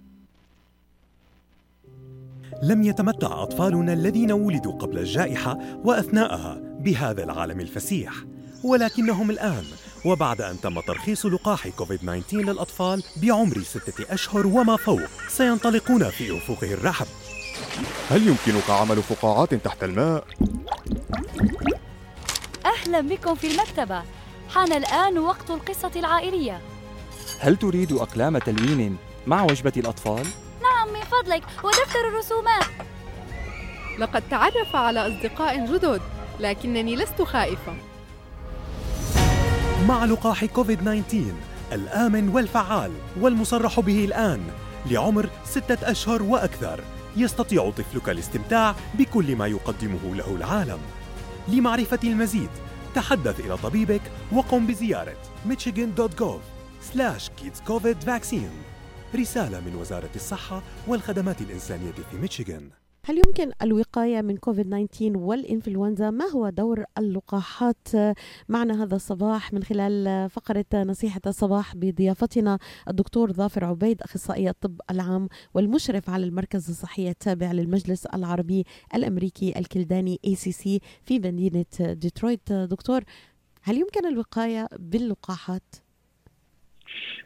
لم 2.63 2.83
يتمتع 2.83 3.43
أطفالنا 3.43 3.93
الذين 3.93 4.31
ولدوا 4.31 4.73
قبل 4.73 4.99
الجائحة 4.99 5.59
وأثناءها 5.83 6.61
بهذا 6.79 7.23
العالم 7.23 7.59
الفسيح 7.59 8.13
ولكنهم 8.63 9.29
الآن 9.29 9.63
وبعد 10.05 10.41
أن 10.41 10.61
تم 10.61 10.79
ترخيص 10.79 11.25
لقاح 11.25 11.67
كوفيد-19 11.67 12.33
للأطفال 12.33 13.03
بعمر 13.15 13.61
ستة 13.61 14.13
أشهر 14.13 14.47
وما 14.47 14.77
فوق 14.77 15.01
سينطلقون 15.27 16.09
في 16.09 16.37
أفقه 16.37 16.73
الرحب. 16.73 17.07
هل 18.09 18.27
يمكنك 18.27 18.69
عمل 18.69 19.03
فقاعات 19.03 19.53
تحت 19.53 19.83
الماء؟ 19.83 20.25
أهلا 22.65 23.01
بكم 23.01 23.35
في 23.35 23.47
المكتبة. 23.51 24.03
حان 24.49 24.73
الآن 24.73 25.17
وقت 25.17 25.49
القصة 25.49 25.91
العائلية. 25.95 26.61
هل 27.39 27.55
تريد 27.55 27.91
أقلام 27.91 28.37
تلوين 28.37 28.97
مع 29.27 29.43
وجبة 29.43 29.73
الأطفال؟ 29.77 30.25
نعم 30.61 30.93
من 30.93 31.01
فضلك 31.01 31.43
ودفتر 31.63 32.07
الرسومات. 32.07 32.65
لقد 33.99 34.23
تعرف 34.29 34.75
على 34.75 35.07
أصدقاء 35.07 35.65
جدد 35.65 36.01
لكنني 36.39 36.95
لست 36.95 37.21
خائفة 37.21 37.73
مع 39.87 40.05
لقاح 40.05 40.45
كوفيد 40.45 40.79
19 40.79 41.33
الآمن 41.71 42.29
والفعال 42.29 42.91
والمصرح 43.19 43.79
به 43.79 44.05
الآن 44.05 44.41
لعمر 44.91 45.29
ستة 45.45 45.91
أشهر 45.91 46.23
وأكثر. 46.23 46.83
يستطيع 47.17 47.69
طفلك 47.69 48.09
الاستمتاع 48.09 48.75
بكل 48.93 49.35
ما 49.35 49.47
يقدمه 49.47 50.15
له 50.15 50.35
العالم. 50.35 50.79
لمعرفة 51.47 51.99
المزيد 52.03 52.49
تحدث 52.95 53.39
إلى 53.39 53.57
طبيبك 53.57 54.01
وقم 54.31 54.67
بزيارة 54.67 55.17
michigan.gov 55.49 56.41
slash 56.93 57.29
kidscovid 57.41 58.05
vaccine. 58.05 58.55
رسالة 59.15 59.59
من 59.59 59.75
وزارة 59.75 60.09
الصحة 60.15 60.61
والخدمات 60.87 61.41
الإنسانية 61.41 61.91
في 62.11 62.17
ميشيغان 62.17 62.69
هل 63.05 63.17
يمكن 63.17 63.51
الوقاية 63.61 64.21
من 64.21 64.37
كوفيد 64.37 64.87
19 64.87 65.17
والإنفلونزا؟ 65.17 66.09
ما 66.09 66.25
هو 66.25 66.49
دور 66.49 66.83
اللقاحات 66.97 67.87
معنا 68.49 68.83
هذا 68.83 68.95
الصباح 68.95 69.53
من 69.53 69.63
خلال 69.63 70.29
فقرة 70.29 70.65
نصيحة 70.73 71.21
الصباح 71.27 71.75
بضيافتنا 71.75 72.59
الدكتور 72.87 73.33
ظافر 73.33 73.65
عبيد 73.65 74.01
أخصائي 74.01 74.49
الطب 74.49 74.81
العام 74.91 75.27
والمشرف 75.53 76.09
على 76.09 76.25
المركز 76.25 76.69
الصحي 76.69 77.09
التابع 77.09 77.51
للمجلس 77.51 78.05
العربي 78.05 78.65
الأمريكي 78.95 79.59
الكلداني 79.59 80.19
ACC 80.27 80.63
في 81.01 81.19
مدينة 81.19 81.65
ديترويت 81.79 82.51
دكتور 82.53 83.03
هل 83.61 83.77
يمكن 83.77 84.05
الوقاية 84.05 84.67
باللقاحات؟ 84.79 85.75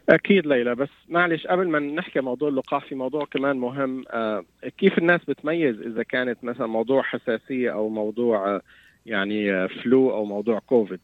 أكيد 0.08 0.46
ليلى 0.46 0.74
بس 0.74 0.88
معلش 1.08 1.46
قبل 1.46 1.68
ما 1.68 1.78
نحكي 1.78 2.20
موضوع 2.20 2.48
اللقاح 2.48 2.84
في 2.84 2.94
موضوع 2.94 3.24
كمان 3.24 3.56
مهم. 3.56 4.04
آه 4.10 4.44
كيف 4.78 4.98
الناس 4.98 5.20
بتميز 5.28 5.80
إذا 5.80 6.02
كانت 6.02 6.44
مثلا 6.44 6.66
موضوع 6.66 7.02
حساسية 7.02 7.72
أو 7.72 7.88
موضوع 7.88 8.48
آه 8.54 8.62
يعني 9.06 9.52
آه 9.52 9.66
فلو 9.66 10.10
أو 10.10 10.24
موضوع 10.24 10.58
كوفيد 10.58 11.00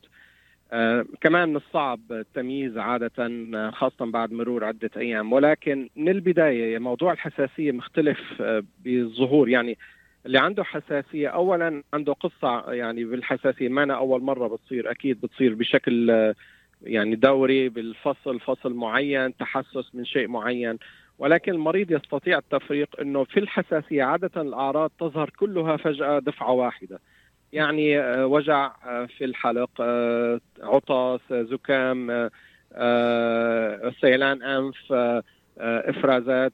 آه 0.72 1.04
كمان 1.20 1.48
من 1.48 1.56
الصعب 1.56 2.00
التمييز 2.10 2.78
عادة 2.78 3.12
آه 3.18 3.70
خاصة 3.70 4.04
بعد 4.10 4.32
مرور 4.32 4.64
عدة 4.64 4.90
أيام. 4.96 5.32
ولكن 5.32 5.88
من 5.96 6.08
البداية 6.08 6.78
موضوع 6.78 7.12
الحساسية 7.12 7.72
مختلف 7.72 8.18
آه 8.40 8.62
بالظهور 8.84 9.48
يعني 9.48 9.78
اللي 10.26 10.38
عنده 10.38 10.64
حساسية 10.64 11.28
أولا 11.28 11.82
عنده 11.94 12.12
قصة 12.12 12.72
يعني 12.72 13.04
بالحساسية 13.04 13.68
ما 13.68 13.82
أنا 13.82 13.94
أول 13.96 14.22
مرة 14.22 14.48
بتصير 14.48 14.90
أكيد 14.90 15.20
بتصير 15.20 15.54
بشكل 15.54 16.10
آه 16.10 16.34
يعني 16.84 17.16
دوري 17.16 17.68
بالفصل 17.68 18.40
فصل 18.40 18.74
معين 18.74 19.36
تحسس 19.36 19.94
من 19.94 20.04
شيء 20.04 20.28
معين. 20.28 20.78
ولكن 21.18 21.52
المريض 21.52 21.90
يستطيع 21.90 22.38
التفريق 22.38 23.00
إنه 23.00 23.24
في 23.24 23.40
الحساسية 23.40 24.02
عادة 24.02 24.42
الأعراض 24.42 24.90
تظهر 25.00 25.30
كلها 25.30 25.76
فجأة 25.76 26.18
دفعة 26.18 26.52
واحدة. 26.52 27.00
يعني 27.52 28.00
وجع 28.24 28.72
في 29.06 29.24
الحلق 29.24 29.70
عطس 30.62 31.32
زكام 31.32 32.30
سيلان 34.00 34.42
أنف 34.42 34.92
إفرازات 35.58 36.52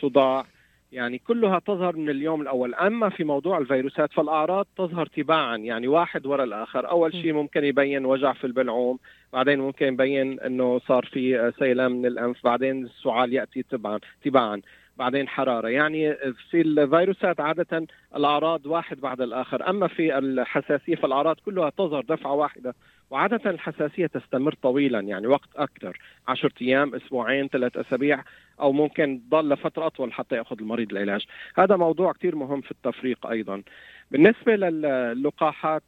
صداع. 0.00 0.46
يعني 0.92 1.18
كلها 1.18 1.58
تظهر 1.58 1.96
من 1.96 2.10
اليوم 2.10 2.42
الأول. 2.42 2.74
أما 2.74 3.08
في 3.08 3.24
موضوع 3.24 3.58
الفيروسات 3.58 4.12
فالأعراض 4.12 4.66
تظهر 4.78 5.06
تباعا 5.06 5.56
يعني 5.56 5.88
واحد 5.88 6.26
وراء 6.26 6.46
الآخر. 6.46 6.90
أول 6.90 7.12
شيء 7.12 7.32
ممكن 7.32 7.64
يبين 7.64 8.04
وجع 8.04 8.32
في 8.32 8.46
البلعوم 8.46 8.98
بعدين 9.32 9.60
ممكن 9.60 9.86
يبين 9.86 10.40
إنه 10.40 10.78
صار 10.78 11.04
في 11.04 11.52
سيلان 11.58 11.92
من 11.92 12.06
الأنف 12.06 12.44
بعدين 12.44 12.84
السعال 12.84 13.32
يأتي 13.32 13.62
تبعا 13.62 13.98
تباعا. 14.24 14.60
بعدين 15.00 15.28
حرارة. 15.28 15.68
يعني 15.68 16.14
في 16.50 16.60
الفيروسات 16.60 17.40
عادة 17.40 17.86
الأعراض 18.16 18.66
واحد 18.66 19.00
بعد 19.00 19.20
الآخر. 19.20 19.70
أما 19.70 19.88
في 19.88 20.18
الحساسية 20.18 20.94
فالأعراض 20.94 21.36
كلها 21.44 21.70
تظهر 21.70 22.04
دفعة 22.08 22.32
واحدة 22.32 22.74
وعادة 23.10 23.50
الحساسية 23.50 24.06
تستمر 24.06 24.54
طويلا 24.62 25.00
يعني 25.00 25.26
وقت 25.26 25.48
أكثر 25.56 25.98
10 26.28 26.50
أيام 26.62 26.94
أسبوعين 26.94 27.48
ثلاث 27.48 27.76
أسابيع 27.76 28.22
أو 28.60 28.72
ممكن 28.72 29.20
تضل 29.30 29.48
لفتره 29.48 29.86
أطول 29.86 30.12
حتى 30.12 30.36
يأخذ 30.36 30.56
المريض 30.60 30.92
العلاج. 30.92 31.24
هذا 31.58 31.76
موضوع 31.76 32.12
كثير 32.12 32.36
مهم 32.36 32.60
في 32.60 32.70
التفريق 32.70 33.26
أيضا. 33.26 33.62
بالنسبة 34.10 34.56
للقاحات 34.56 35.82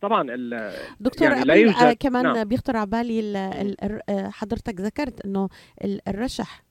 طبعا 0.00 0.22
دكتور 1.00 1.28
يعني 1.28 1.44
لا 1.44 1.54
يوجد 1.54 1.96
كمان 2.00 2.22
نعم. 2.22 2.44
بيخطر 2.44 2.76
على 2.76 2.90
بالي 2.90 4.30
حضرتك 4.32 4.80
ذكرت 4.80 5.24
إنه 5.24 5.48
الرشح 6.08 6.62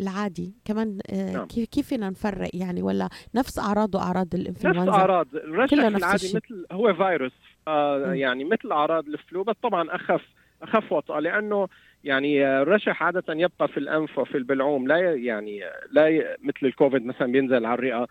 العادي. 0.00 0.54
كمان 0.64 0.98
نعم. 1.12 1.46
كيف 1.46 1.68
كيف 1.68 1.88
فينا 1.88 2.10
نفرق 2.10 2.50
يعني؟ 2.54 2.82
ولا 2.82 3.08
نفس 3.34 3.58
اعراضه 3.58 4.02
اعراض 4.02 4.34
الإنفلونزا؟ 4.34 4.80
نفس 4.80 4.88
أعراض. 4.88 5.26
الرشح 5.34 5.72
العادي 5.78 6.26
مثل 6.34 6.66
هو 6.72 6.94
فيروس. 6.94 7.32
آه 7.68 8.12
يعني 8.14 8.44
مثل 8.44 8.72
أعراض 8.72 9.08
الفلو 9.08 9.42
بس 9.42 9.56
طبعا 9.62 9.94
اخف 9.94 10.22
أخف 10.62 10.92
وطأة 10.92 11.20
لأنه 11.20 11.68
يعني 12.04 12.46
الرشح 12.46 13.02
عادة 13.02 13.24
يبقى 13.28 13.68
في 13.68 13.76
الأنف 13.76 14.18
وفي 14.18 14.38
البلعوم. 14.38 14.88
لا 14.88 15.14
يعني 15.14 15.60
لا 15.90 16.36
مثل 16.42 16.58
الكوفيد 16.66 17.06
مثلا 17.06 17.32
بينزل 17.32 17.66
على 17.66 17.74
الرئة. 17.74 18.08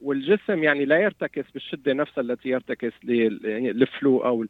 والجسم 0.00 0.64
يعني 0.64 0.84
لا 0.84 0.96
يرتكس 0.98 1.44
بالشدة 1.54 1.92
نفسها 1.92 2.22
التي 2.22 2.48
يرتكس 2.48 2.92
للفلو 3.04 4.18
أو 4.18 4.46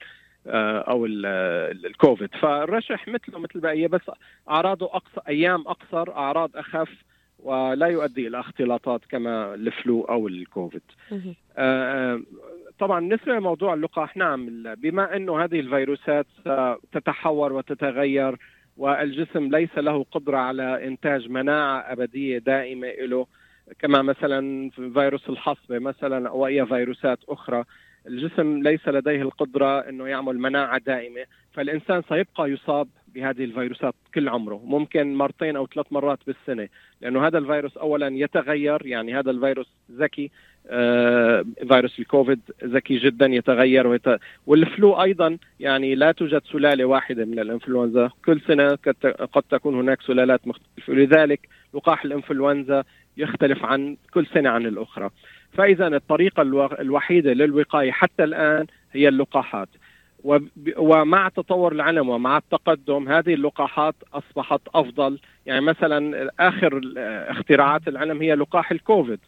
أو 0.46 1.06
الكوفيد. 1.06 2.34
فالرشح 2.34 3.08
مثله 3.08 3.38
مثل 3.38 3.52
البقيه 3.54 3.86
بس 3.86 4.10
أعراضه 4.50 4.86
اقصر 4.86 5.20
أيام 5.28 5.60
أقصر 5.60 6.12
أعراض 6.12 6.56
أخف 6.56 6.88
ولا 7.38 7.86
يؤدي 7.86 8.26
إلى 8.26 8.40
اختلاطات 8.40 9.00
كما 9.08 9.54
الفلو 9.54 10.02
أو 10.02 10.28
الكوفيد. 10.28 10.82
طبعا 12.78 13.00
بالنسبة 13.00 13.32
لموضوع 13.32 13.74
اللقاح 13.74 14.16
نعم 14.16 14.46
بما 14.74 15.16
أنه 15.16 15.44
هذه 15.44 15.60
الفيروسات 15.60 16.26
تتحور 16.92 17.52
وتتغير 17.52 18.38
والجسم 18.76 19.50
ليس 19.50 19.78
له 19.78 20.04
قدرة 20.12 20.36
على 20.36 20.86
إنتاج 20.86 21.28
مناعة 21.28 21.78
أبدية 21.78 22.38
دائمة 22.38 22.88
له 22.88 23.26
كما 23.78 24.02
مثلا 24.02 24.70
فيروس 24.70 25.28
الحصبة 25.28 25.78
مثلا 25.78 26.28
أو 26.28 26.46
اي 26.46 26.66
فيروسات 26.66 27.18
أخرى. 27.28 27.64
الجسم 28.06 28.62
ليس 28.62 28.88
لديه 28.88 29.22
القدرة 29.22 29.78
أنه 29.78 30.08
يعمل 30.08 30.38
مناعة 30.38 30.78
دائمة 30.78 31.24
فالإنسان 31.52 32.02
سيبقى 32.08 32.50
يصاب 32.50 32.88
بهذه 33.14 33.44
الفيروسات 33.44 33.94
كل 34.14 34.28
عمره 34.28 34.60
ممكن 34.64 35.14
مرتين 35.14 35.56
أو 35.56 35.66
ثلاث 35.66 35.86
مرات 35.90 36.18
بالسنة 36.26 36.68
لأنه 37.00 37.26
هذا 37.26 37.38
الفيروس 37.38 37.76
أولا 37.76 38.08
يتغير 38.08 38.86
يعني 38.86 39.18
هذا 39.18 39.30
الفيروس 39.30 39.66
ذكي 39.92 40.30
آه، 40.66 41.44
فيروس 41.68 41.98
الكوفيد 41.98 42.40
ذكي 42.64 42.98
جدا 42.98 43.26
يتغير 43.26 43.86
ويت... 43.86 44.06
والفلو 44.46 45.02
أيضا 45.02 45.38
يعني 45.60 45.94
لا 45.94 46.12
توجد 46.12 46.42
سلالة 46.52 46.84
واحدة 46.84 47.24
من 47.24 47.38
الإنفلونزا 47.38 48.10
كل 48.24 48.40
سنة 48.40 48.78
قد 49.32 49.42
تكون 49.50 49.74
هناك 49.74 50.02
سلالات 50.02 50.46
مختلفة 50.46 50.92
ولذلك 50.92 51.48
لقاح 51.74 52.04
الإنفلونزا 52.04 52.84
يختلف 53.16 53.64
عن 53.64 53.96
كل 54.14 54.26
سنة 54.26 54.50
عن 54.50 54.66
الأخرى. 54.66 55.10
فإذا 55.54 55.86
الطريقة 55.86 56.42
الوحيدة 56.80 57.32
للوقاية 57.32 57.90
حتى 57.92 58.24
الآن 58.24 58.66
هي 58.92 59.08
اللقاحات. 59.08 59.68
ومع 60.76 61.28
تطور 61.28 61.72
العلم 61.72 62.08
ومع 62.08 62.36
التقدم 62.36 63.08
هذه 63.08 63.34
اللقاحات 63.34 63.94
أصبحت 64.14 64.60
أفضل. 64.74 65.18
يعني 65.46 65.60
مثلا 65.60 66.30
آخر 66.40 66.80
اختراعات 67.28 67.88
العلم 67.88 68.22
هي 68.22 68.34
لقاح 68.34 68.70
الكوفيد. 68.70 69.20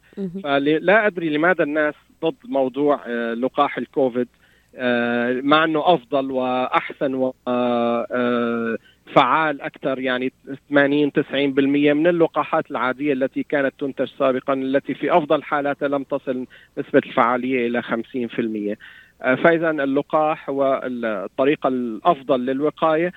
فلا 0.42 1.06
أدري 1.06 1.28
لماذا 1.28 1.64
الناس 1.64 1.94
ضد 2.24 2.34
موضوع 2.44 3.00
آه، 3.06 3.34
لقاح 3.34 3.78
الكوفيد. 3.78 4.28
آه، 4.76 5.40
مع 5.42 5.64
إنه 5.64 5.94
أفضل 5.94 6.30
وأحسن 6.30 7.14
وفعال 7.14 8.78
آه، 9.16 9.50
أكثر 9.60 9.98
يعني 9.98 10.32
80 10.68 11.12
90% 11.12 11.92
من 11.92 12.06
اللقاحات 12.06 12.70
العادية 12.70 13.12
التي 13.12 13.42
كانت 13.42 13.74
تنتج 13.78 14.08
سابقا 14.18 14.54
التي 14.54 14.94
في 14.94 15.16
أفضل 15.16 15.42
حالاتها 15.42 15.88
لم 15.88 16.02
تصل 16.02 16.46
نسبة 16.78 17.02
الفعالية 17.06 17.66
إلى 17.66 17.82
50% 17.82 18.76
آه، 19.22 19.34
فاذا 19.34 19.70
اللقاح 19.70 20.50
هو 20.50 20.80
الطريقة 20.84 21.68
الأفضل 21.68 22.46
للوقاية 22.46 23.12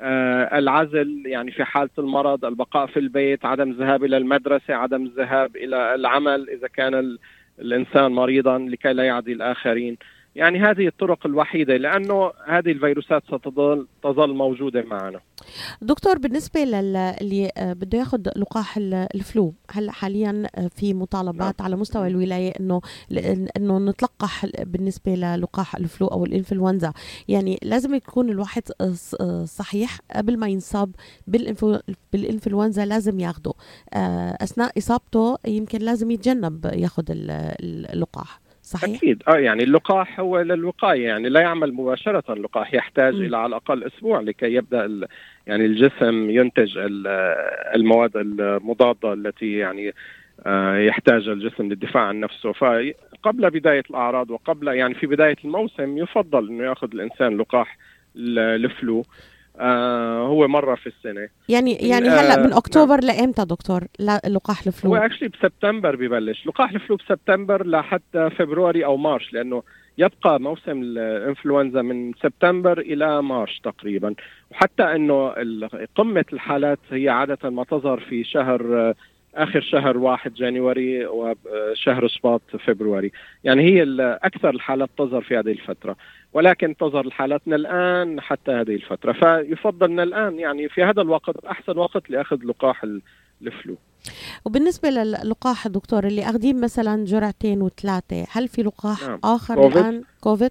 آه، 0.00 0.58
العزل 0.58 1.22
يعني 1.26 1.50
في 1.50 1.64
حالة 1.64 1.90
المرض 1.98 2.44
البقاء 2.44 2.86
في 2.86 2.98
البيت 2.98 3.44
عدم 3.44 3.70
الذهاب 3.70 4.04
إلى 4.04 4.16
المدرسة 4.16 4.74
عدم 4.74 5.06
الذهاب 5.06 5.56
إلى 5.56 5.94
العمل 5.94 6.50
إذا 6.50 6.68
كان 6.68 7.18
الإنسان 7.58 8.12
مريضا 8.12 8.58
لكي 8.58 8.92
لا 8.92 9.04
يعدي 9.04 9.32
الآخرين. 9.32 9.96
يعني 10.36 10.58
هذه 10.58 10.86
الطرق 10.86 11.26
الوحيدة 11.26 11.76
لأنه 11.76 12.32
هذه 12.46 12.72
الفيروسات 12.72 13.22
ستظل 13.24 13.86
تظل 14.02 14.34
موجودة 14.34 14.82
معنا. 14.82 15.20
دكتور 15.82 16.18
بالنسبة 16.18 16.64
للي 16.64 17.50
آه، 17.56 17.72
بده 17.72 17.98
ياخذ 17.98 18.20
لقاح 18.36 18.76
الفلو 19.14 19.54
هلأ 19.70 19.92
حاليا 19.92 20.42
آه، 20.54 20.68
في 20.68 20.94
مطالبات 20.94 21.60
نعم. 21.60 21.66
على 21.66 21.76
مستوى 21.76 22.06
الولاية 22.06 22.52
إنه 22.60 22.80
إنه 23.56 23.78
نتلقح 23.78 24.46
بالنسبة 24.60 25.14
للقاح 25.14 25.76
الفلو 25.76 26.06
أو 26.06 26.24
الإنفلونزا. 26.24 26.92
يعني 27.28 27.58
لازم 27.62 27.94
يكون 27.94 28.30
الواحد 28.30 28.62
آه، 29.20 29.44
صحيح 29.44 29.98
قبل 30.16 30.36
ما 30.36 30.48
ينصاب 30.48 30.90
بالإنفلونزا 32.12 32.84
لازم 32.84 33.20
ياخده. 33.20 33.52
أثناء 34.42 34.78
إصابته 34.78 35.38
يمكن 35.46 35.78
لازم 35.78 36.10
يتجنب 36.10 36.70
ياخذ 36.74 37.04
اللقاح. 37.10 38.43
صحيح؟ 38.64 38.96
أكيد 38.96 39.22
آه 39.28 39.36
يعني 39.36 39.62
اللقاح 39.62 40.20
هو 40.20 40.40
للوقاية 40.40 41.06
يعني 41.06 41.28
لا 41.28 41.40
يعمل 41.40 41.74
مباشرة 41.74 42.32
اللقاح 42.32 42.74
يحتاج 42.74 43.14
م. 43.14 43.22
إلى 43.22 43.36
على 43.36 43.46
الأقل 43.46 43.84
أسبوع 43.84 44.20
لكي 44.20 44.54
يبدأ 44.54 45.06
يعني 45.46 45.66
الجسم 45.66 46.30
ينتج 46.30 46.78
المواد 47.74 48.16
المضادة 48.16 49.12
التي 49.12 49.52
يعني 49.52 49.94
آه، 50.46 50.76
يحتاج 50.76 51.28
الجسم 51.28 51.68
للدفاع 51.68 52.02
عن 52.02 52.20
نفسه 52.20 52.52
فقبل 52.52 53.50
بداية 53.50 53.84
الأعراض 53.90 54.30
وقبل 54.30 54.68
يعني 54.68 54.94
في 54.94 55.06
بداية 55.06 55.36
الموسم 55.44 55.98
يفضل 55.98 56.48
إنه 56.48 56.64
يأخذ 56.64 56.88
الإنسان 56.94 57.36
لقاح 57.36 57.78
الفلو 58.16 59.04
آه 59.60 60.26
هو 60.26 60.48
مرة 60.48 60.74
في 60.74 60.86
السنة. 60.86 61.28
يعني 61.48 61.72
يعني 61.72 62.08
هلا 62.08 62.46
من 62.46 62.52
آه، 62.52 62.58
أكتوبر 62.58 62.96
نعم. 62.96 63.06
لايمتى 63.06 63.44
دكتور 63.44 63.84
لقاح 64.28 64.66
الفلو. 64.66 64.90
هو 64.90 64.96
actually 64.96 65.28
بسبتمبر 65.28 65.96
ببلش. 65.96 66.46
لقاح 66.46 66.70
الفلو 66.70 66.96
بسبتمبر 66.96 67.66
لحتى 67.66 68.30
فبراير 68.30 68.84
أو 68.84 68.96
March 68.96 69.32
لأنه 69.32 69.62
يبقى 69.98 70.40
موسم 70.40 70.82
الإنفلونزا 70.82 71.82
من 71.82 72.12
سبتمبر 72.22 72.78
إلى 72.78 73.22
مارش 73.22 73.60
تقريبا. 73.60 74.14
وحتى 74.50 74.82
إنه 74.82 75.34
قمة 75.94 76.24
الحالات 76.32 76.78
هي 76.90 77.08
عادة 77.08 77.50
ما 77.50 77.64
تظهر 77.64 78.00
في 78.00 78.24
شهر 78.24 78.94
آخر 79.34 79.60
شهر 79.60 79.98
واحد 79.98 80.34
January 80.34 81.06
وشهر 81.06 82.08
شباط 82.08 82.42
فبراير 82.66 83.12
يعني 83.44 83.62
هي 83.62 83.84
أكثر 84.22 84.50
الحالات 84.50 84.90
تظهر 84.98 85.22
في 85.22 85.36
هذه 85.36 85.50
الفترة. 85.50 85.96
ولكن 86.32 86.76
تظهر 86.76 87.06
الحالات 87.06 87.42
من 87.46 87.54
الآن 87.54 88.20
حتى 88.20 88.52
هذه 88.52 88.74
الفترة. 88.74 89.12
فيفضل 89.12 89.88
من 89.88 90.00
الآن 90.00 90.38
يعني 90.38 90.68
في 90.68 90.82
هذا 90.82 91.02
الوقت 91.02 91.44
أحسن 91.44 91.78
وقت 91.78 92.10
لأخذ 92.10 92.38
لقاح 92.44 92.84
الفلو. 93.42 93.76
وبالنسبة 94.44 94.90
للقاح 94.90 95.68
دكتور 95.68 96.06
اللي 96.06 96.22
اخذين 96.22 96.60
مثلا 96.60 97.04
جرعتين 97.04 97.62
وثلاثة 97.62 98.26
هل 98.30 98.48
في 98.48 98.62
لقاح 98.62 99.02
نعم. 99.08 99.18
آخر 99.24 99.54
كوفيد. 99.54 99.76
الآن؟ 99.76 100.02
كوفيد؟ 100.20 100.50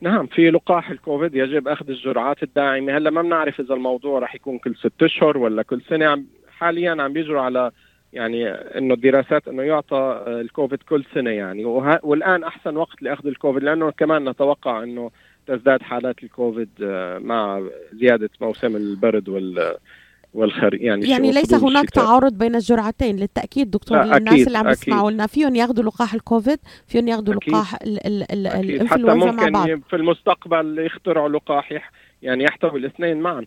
نعم 0.00 0.26
في 0.26 0.50
لقاح 0.50 0.90
الكوفيد 0.90 1.34
يجب 1.34 1.68
أخذ 1.68 1.90
الجرعات 1.90 2.42
الداعمة. 2.42 2.96
هلأ 2.96 3.10
ما 3.10 3.22
بنعرف 3.22 3.60
إذا 3.60 3.74
الموضوع 3.74 4.18
رح 4.18 4.34
يكون 4.34 4.58
كل 4.58 4.76
ست 4.76 5.02
أشهر 5.02 5.38
ولا 5.38 5.62
كل 5.62 5.82
سنة. 5.88 6.24
حاليا 6.58 7.02
عم 7.02 7.12
بيجروا 7.12 7.40
على 7.40 7.70
يعني 8.12 8.50
إنه 8.50 8.94
الدراسات 8.94 9.48
إنه 9.48 9.62
يعطى 9.62 10.24
الكوفيد 10.26 10.82
كل 10.82 11.04
سنة 11.14 11.30
يعني. 11.30 11.64
والآن 12.02 12.44
أحسن 12.44 12.76
وقت 12.76 13.02
لأخذ 13.02 13.26
الكوفيد 13.26 13.62
لأنه 13.62 13.90
كمان 13.90 14.28
نتوقع 14.28 14.82
إنه 14.82 15.10
تزداد 15.46 15.82
حالات 15.82 16.22
الكوفيد 16.22 16.68
آه، 16.82 17.18
مع 17.18 17.62
زيادة 17.92 18.30
موسم 18.40 18.76
البرد 18.76 19.28
وال 19.28 19.76
والخر 20.34 20.74
يعني 20.74 21.08
يعني 21.08 21.32
ليس 21.32 21.54
هناك 21.54 21.84
الشتاء. 21.84 22.04
تعارض 22.04 22.38
بين 22.38 22.54
الجرعتين 22.54 23.16
للتأكيد 23.16 23.70
دكتور 23.70 24.02
للناس 24.02 24.46
اللي 24.46 24.58
عم 24.58 24.68
يسمعوا 24.68 25.10
لنا. 25.10 25.26
فيهم 25.26 25.54
ياخذوا 25.54 25.84
لقاح 25.84 26.14
الكوفيد 26.14 26.58
فيهم 26.86 27.08
ياخذوا 27.08 27.34
لقاح 27.34 27.78
الانفلونزا 27.82 29.30
مع 29.30 29.48
بعض. 29.48 29.68
ممكن 29.68 29.82
في 29.90 29.96
المستقبل 29.96 30.78
يخترعوا 30.78 31.28
لقاح 31.28 31.90
يعني 32.22 32.44
يحتوي 32.44 32.80
الاثنين 32.80 33.20
معا. 33.20 33.46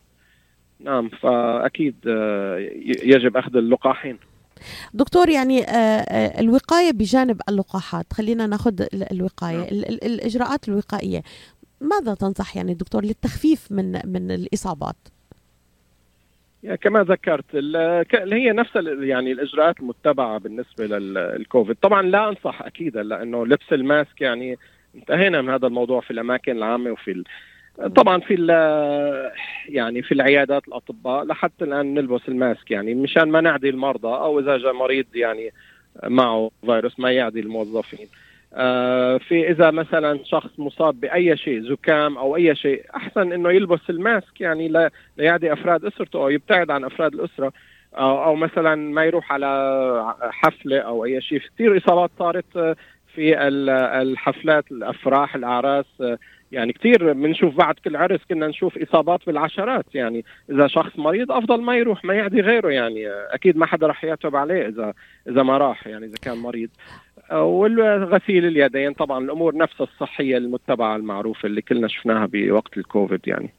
نعم 0.80 1.10
فأكيد 1.10 1.96
آه، 2.08 2.58
يجب 3.04 3.38
أخذ 3.38 3.58
اللقاحين. 3.58 4.18
دكتور 4.94 5.30
يعني 5.30 5.64
آه، 5.64 5.70
آه، 5.70 6.40
الوقاية 6.42 6.92
بجانب 6.92 7.42
اللقاحات. 7.50 8.14
خلينا 8.14 8.48
ناخذ 8.48 8.86
الوقاية 9.12 9.58
نعم. 9.58 9.68
الإجراءات 9.84 10.70
الوقائية. 10.70 11.22
ماذا 11.82 12.14
تنصح 12.14 12.58
يعني 12.58 12.74
دكتور 12.74 13.06
للتخفيف 13.06 13.72
من 13.72 13.92
من 14.06 14.32
الإصابات؟ 14.32 14.96
كما 16.82 17.04
ذكرت 17.04 17.56
هي 18.16 18.52
نفس 18.52 18.76
يعني 19.00 19.32
الإجراءات 19.32 19.80
المتبعة 19.80 20.38
بالنسبة 20.38 20.86
للكوفيد. 20.86 21.76
طبعا 21.76 22.02
لا 22.02 22.30
أنصح 22.30 22.62
أكيد 22.62 22.98
لأنه 22.98 23.46
لبس 23.46 23.74
الماسك 23.74 24.22
يعني 24.22 24.58
انتهينا 24.96 25.42
من 25.42 25.50
هذا 25.50 25.68
الموضوع 25.68 26.02
في 26.02 26.12
الأماكن 26.12 26.52
العامة 26.52 26.92
وفي 26.92 27.24
طبعا 27.96 28.20
في 28.20 28.34
يعني 29.70 30.02
في 30.02 30.12
العيادات 30.12 30.68
الأطباء 30.68 31.26
لحتى 31.26 31.66
الآن 31.66 31.94
نلبس 31.94 32.22
الماسك 32.28 32.72
يعني 32.72 32.94
مشان 32.94 33.30
ما 33.30 33.42
نعدي 33.42 33.70
المرضى 33.70 34.08
أو 34.08 34.40
إذا 34.40 34.58
جاء 34.58 34.74
مريض 34.74 35.06
يعني 35.16 35.52
معه 36.04 36.52
فيروس 36.66 37.00
ما 37.00 37.12
يعدي 37.12 37.40
الموظفين. 37.40 38.08
آه، 38.54 39.18
في 39.18 39.52
إذا 39.52 39.72
مثلا 39.72 40.20
شخص 40.24 40.50
مصاب 40.58 41.00
بأي 41.00 41.38
شيء 41.38 41.62
زكام 41.62 42.18
أو 42.18 42.36
أي 42.36 42.56
شيء 42.56 42.86
أحسن 42.96 43.32
إنه 43.34 43.52
يلبس 43.52 43.90
الماسك 43.90 44.42
يعني 44.42 44.68
لا 44.68 44.92
يعدي 45.18 45.54
أفراد 45.54 45.86
أسرته 45.86 46.20
أو 46.20 46.30
يبتعد 46.30 46.72
عن 46.72 46.84
أفراد 46.84 47.14
الأسرة 47.14 47.54
أو, 47.94 48.36
مثلا 48.36 48.76
ما 48.76 49.06
يروح 49.06 49.32
على 49.32 50.16
حفلة 50.22 50.80
أو 50.80 51.06
أي 51.06 51.22
شيء. 51.22 51.40
كثير 51.40 51.78
إصابات 51.78 52.12
صارت 52.20 52.76
في 53.16 53.48
الحفلات 54.02 54.72
الأفراح 54.72 55.36
الأعراس 55.36 55.86
يعني 56.52 56.74
كثير 56.74 57.14
بنشوف 57.14 57.56
بعد 57.56 57.76
كل 57.76 57.96
عرس 57.96 58.20
كنا 58.30 58.48
نشوف 58.48 58.78
إصابات 58.78 59.20
بالعشرات 59.28 59.86
يعني 59.94 60.26
إذا 60.50 60.68
شخص 60.68 61.00
مريض 61.00 61.32
أفضل 61.32 61.62
ما 61.62 61.78
يروح 61.78 62.06
ما 62.06 62.14
يعدي 62.14 62.42
غيره 62.42 62.70
يعني 62.70 63.08
أكيد 63.10 63.58
ما 63.58 63.66
حدا 63.66 63.88
رح 63.88 64.04
يعتب 64.04 64.36
عليه 64.36 64.68
إذا 64.68 64.94
إذا 65.30 65.44
ما 65.44 65.58
راح 65.58 65.88
يعني 65.88 66.06
إذا 66.06 66.16
كان 66.22 66.38
مريض. 66.38 66.70
والغسيل 67.32 68.46
اليدين 68.46 68.94
طبعا 68.94 69.24
الأمور 69.24 69.56
نفسها 69.58 69.84
الصحية 69.84 70.38
المتبعة 70.38 70.96
المعروفة 70.96 71.48
اللي 71.48 71.62
كلنا 71.62 71.88
شفناها 71.88 72.26
بوقت 72.26 72.78
الكوفيد 72.78 73.22
يعني. 73.28 73.54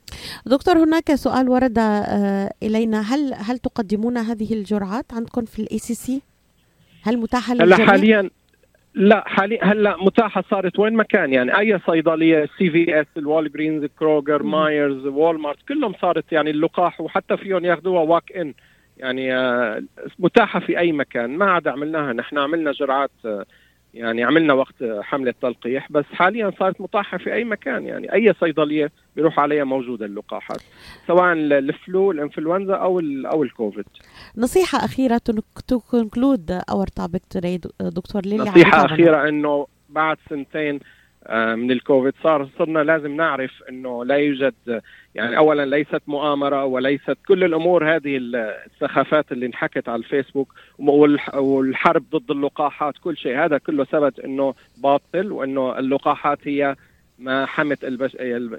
دكتور 0.47 0.79
هناك 0.79 1.15
سؤال 1.15 1.49
ورد 1.49 1.79
آه، 1.79 2.51
إلينا. 2.63 3.01
هل 3.01 3.35
هل 3.35 3.59
تقدمون 3.59 4.17
هذه 4.17 4.55
الجرعات 4.55 5.13
عندكم 5.13 5.45
في 5.45 5.59
ال 5.59 5.79
ACC 5.79 6.23
هل 7.03 7.19
متاحة 7.19 7.55
للجميع؟ 7.55 7.77
هلا 7.77 7.87
حاليا 7.87 8.31
لا 8.97 9.25
حاليا 9.27 9.65
هلا 9.65 9.97
متاحة 9.97 10.45
صارت 10.51 10.79
وين 10.79 10.95
ما 10.95 11.03
كان 11.03 11.33
يعني 11.33 11.59
أي 11.59 11.79
صيدلية 11.87 12.49
CVS 12.59 13.07
ال 13.17 13.53
Walgreens 13.53 13.85
Kroger 13.85 14.43
Meijer's 14.43 15.07
Walmart 15.07 15.59
كلهم 15.69 15.95
صارت 16.01 16.33
يعني 16.33 16.51
اللقاح 16.51 17.01
وحتى 17.01 17.37
فيهم 17.37 17.65
ياخذوها 17.65 18.03
walk-in 18.03 18.55
يعني 18.97 19.37
آه، 19.37 19.83
متاحة 20.19 20.61
في 20.61 20.79
أي 20.79 20.93
مكان 20.93 21.39
ما 21.39 21.51
عاد 21.51 21.69
عملناها 21.69 22.13
نحن 22.13 22.39
عملنا 22.39 22.73
جرعات 22.73 23.11
آه، 23.25 23.45
يعني 23.97 24.25
عملنا 24.25 24.55
وقت 24.55 24.75
حملة 25.01 25.35
تلقيح 25.43 25.93
بس 25.93 26.05
حاليا 26.13 26.53
صارت 26.59 26.81
متاحه 26.81 27.19
في 27.19 27.35
أي 27.35 27.45
مكان 27.45 27.87
يعني 27.87 28.13
أي 28.13 28.35
صيدلية 28.41 28.93
بيروح 29.17 29.41
عليها 29.41 29.65
موجودة 29.65 30.07
اللقاحات 30.07 30.61
سواء 31.07 31.33
الفلو 31.33 32.11
الإنفلونزا 32.11 32.75
أو 32.75 33.01
أو 33.33 33.43
الكوفيد. 33.43 33.85
نصيحة 34.37 34.85
أخيرة 34.85 35.21
to 35.69 35.81
conclude 35.81 36.51
our 36.71 36.87
topic 36.87 37.23
دكتور 37.81 38.23
ليلى 38.23 38.51
نصيحة 38.51 38.85
أخيرة 38.85 39.29
إنه 39.29 39.67
بعد 39.89 40.17
سنتين 40.31 40.81
من 41.31 41.71
الكوفيد 41.71 42.15
صار 42.23 42.49
صرنا 42.59 42.79
لازم 42.79 43.17
نعرف 43.17 43.63
إنه 43.69 44.05
لا 44.05 44.15
يوجد 44.15 44.83
يعني 45.15 45.37
اولا 45.37 45.67
ليست 45.67 46.03
مؤامرة 46.07 46.65
وليست 46.65 47.17
كل 47.29 47.45
الأمور 47.45 47.97
هذه 47.97 48.17
السخافات 48.17 49.33
اللي 49.33 49.47
انحكت 49.47 49.89
على 49.89 49.99
الفيسبوك 49.99 50.55
والحرب 51.35 52.05
ضد 52.11 52.31
اللقاحات 52.31 52.95
كل 52.99 53.17
شيء 53.17 53.39
هذا 53.39 53.59
كله 53.59 53.85
ثبت 53.85 54.21
إنه 54.21 54.55
باطل 54.77 55.33
وإنه 55.33 55.79
اللقاحات 55.79 56.39
هي 56.45 56.77
ما 57.19 57.47
حمت 57.47 57.85
البش... 57.85 58.15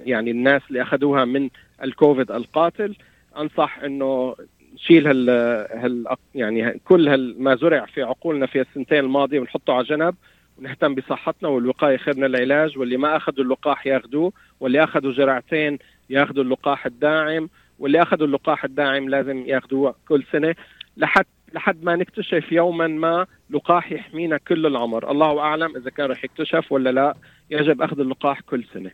يعني 0.06 0.30
الناس 0.30 0.62
اللي 0.68 0.82
أخذوها 0.82 1.24
من 1.24 1.48
الكوفيد 1.82 2.30
القاتل. 2.30 2.94
أنصح 3.38 3.78
إنه 3.78 4.36
نشيل 4.74 5.06
هال, 5.06 5.30
هال 5.70 6.16
يعني 6.34 6.80
كل 6.84 7.08
هال 7.08 7.42
ما 7.42 7.56
زرع 7.56 7.86
في 7.86 8.02
عقولنا 8.02 8.46
في 8.46 8.60
السنتين 8.60 8.98
الماضية 8.98 9.40
ونحطه 9.40 9.72
على 9.72 9.84
جنب. 9.84 10.14
ونهتم 10.58 10.94
بصحتنا 10.94 11.48
والوقاية 11.48 11.96
خير 11.96 12.16
من 12.16 12.24
العلاج 12.24 12.78
واللي 12.78 12.96
ما 12.96 13.16
أخذوا 13.16 13.44
اللقاح 13.44 13.86
ياخذوه 13.86 14.32
واللي 14.60 14.84
أخذوا 14.84 15.12
جرعتين 15.12 15.78
ياخذوا 16.10 16.44
اللقاح 16.44 16.86
الداعم 16.86 17.48
واللي 17.78 18.02
أخذوا 18.02 18.26
اللقاح 18.26 18.64
الداعم 18.64 19.08
لازم 19.08 19.46
ياخذوه 19.46 19.94
كل 20.08 20.24
سنة. 20.32 20.54
لحد 20.96 21.24
لحد 21.54 21.84
ما 21.84 21.96
نكتشف 21.96 22.52
يوما 22.52 22.86
ما 22.86 23.26
لقاح 23.50 23.92
يحمينا 23.92 24.38
كل 24.38 24.66
العمر. 24.66 25.10
الله 25.10 25.40
أعلم 25.40 25.76
إذا 25.76 25.90
كان 25.90 26.06
رح 26.10 26.24
يكتشف 26.24 26.72
ولا 26.72 26.90
لا. 26.90 27.14
يجب 27.50 27.82
أخذ 27.82 28.00
اللقاح 28.00 28.40
كل 28.40 28.64
سنة. 28.74 28.90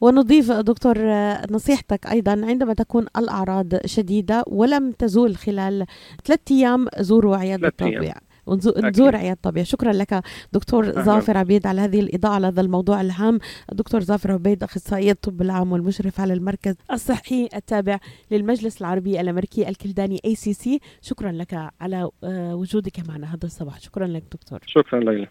ونضيف 0.00 0.52
دكتور 0.52 0.98
نصيحتك 1.50 2.06
أيضا 2.06 2.32
عندما 2.32 2.74
تكون 2.74 3.06
الأعراض 3.18 3.86
شديدة 3.86 4.44
ولم 4.46 4.92
تزول 4.92 5.36
خلال 5.36 5.86
ثلاثة 6.24 6.56
أيام 6.56 6.86
زوروا 6.98 7.36
عيادة 7.36 7.68
الطبيب 7.68 8.12
ونزور 8.48 9.16
عياد 9.16 9.36
طبيعي. 9.42 9.64
شكرا 9.64 9.92
لك 9.92 10.22
دكتور. 10.52 11.02
ظافر 11.02 11.36
عبيد 11.36 11.66
على 11.66 11.80
هذه 11.80 12.00
الإضاءة 12.00 12.34
على 12.34 12.46
هذا 12.46 12.60
الموضوع 12.60 13.00
الهام. 13.00 13.38
دكتور 13.72 14.00
ظافر 14.00 14.32
عبيد 14.32 14.62
أخصائي 14.62 15.10
الطب 15.10 15.42
العام 15.42 15.72
والمشرف 15.72 16.20
على 16.20 16.32
المركز 16.32 16.74
الصحي 16.92 17.48
التابع 17.54 17.98
للمجلس 18.30 18.80
العربي 18.80 19.20
الأمريكي 19.20 19.68
الكلداني 19.68 20.20
ACC 20.26 20.68
شكرا 21.02 21.32
لك 21.32 21.70
على 21.80 22.08
آه، 22.24 22.54
وجودك 22.54 23.08
معنا 23.08 23.26
هذا 23.34 23.44
الصباح. 23.44 23.80
شكرا 23.80 24.06
لك 24.06 24.22
دكتور. 24.32 24.60
شكرا 24.66 25.00
لك. 25.00 25.26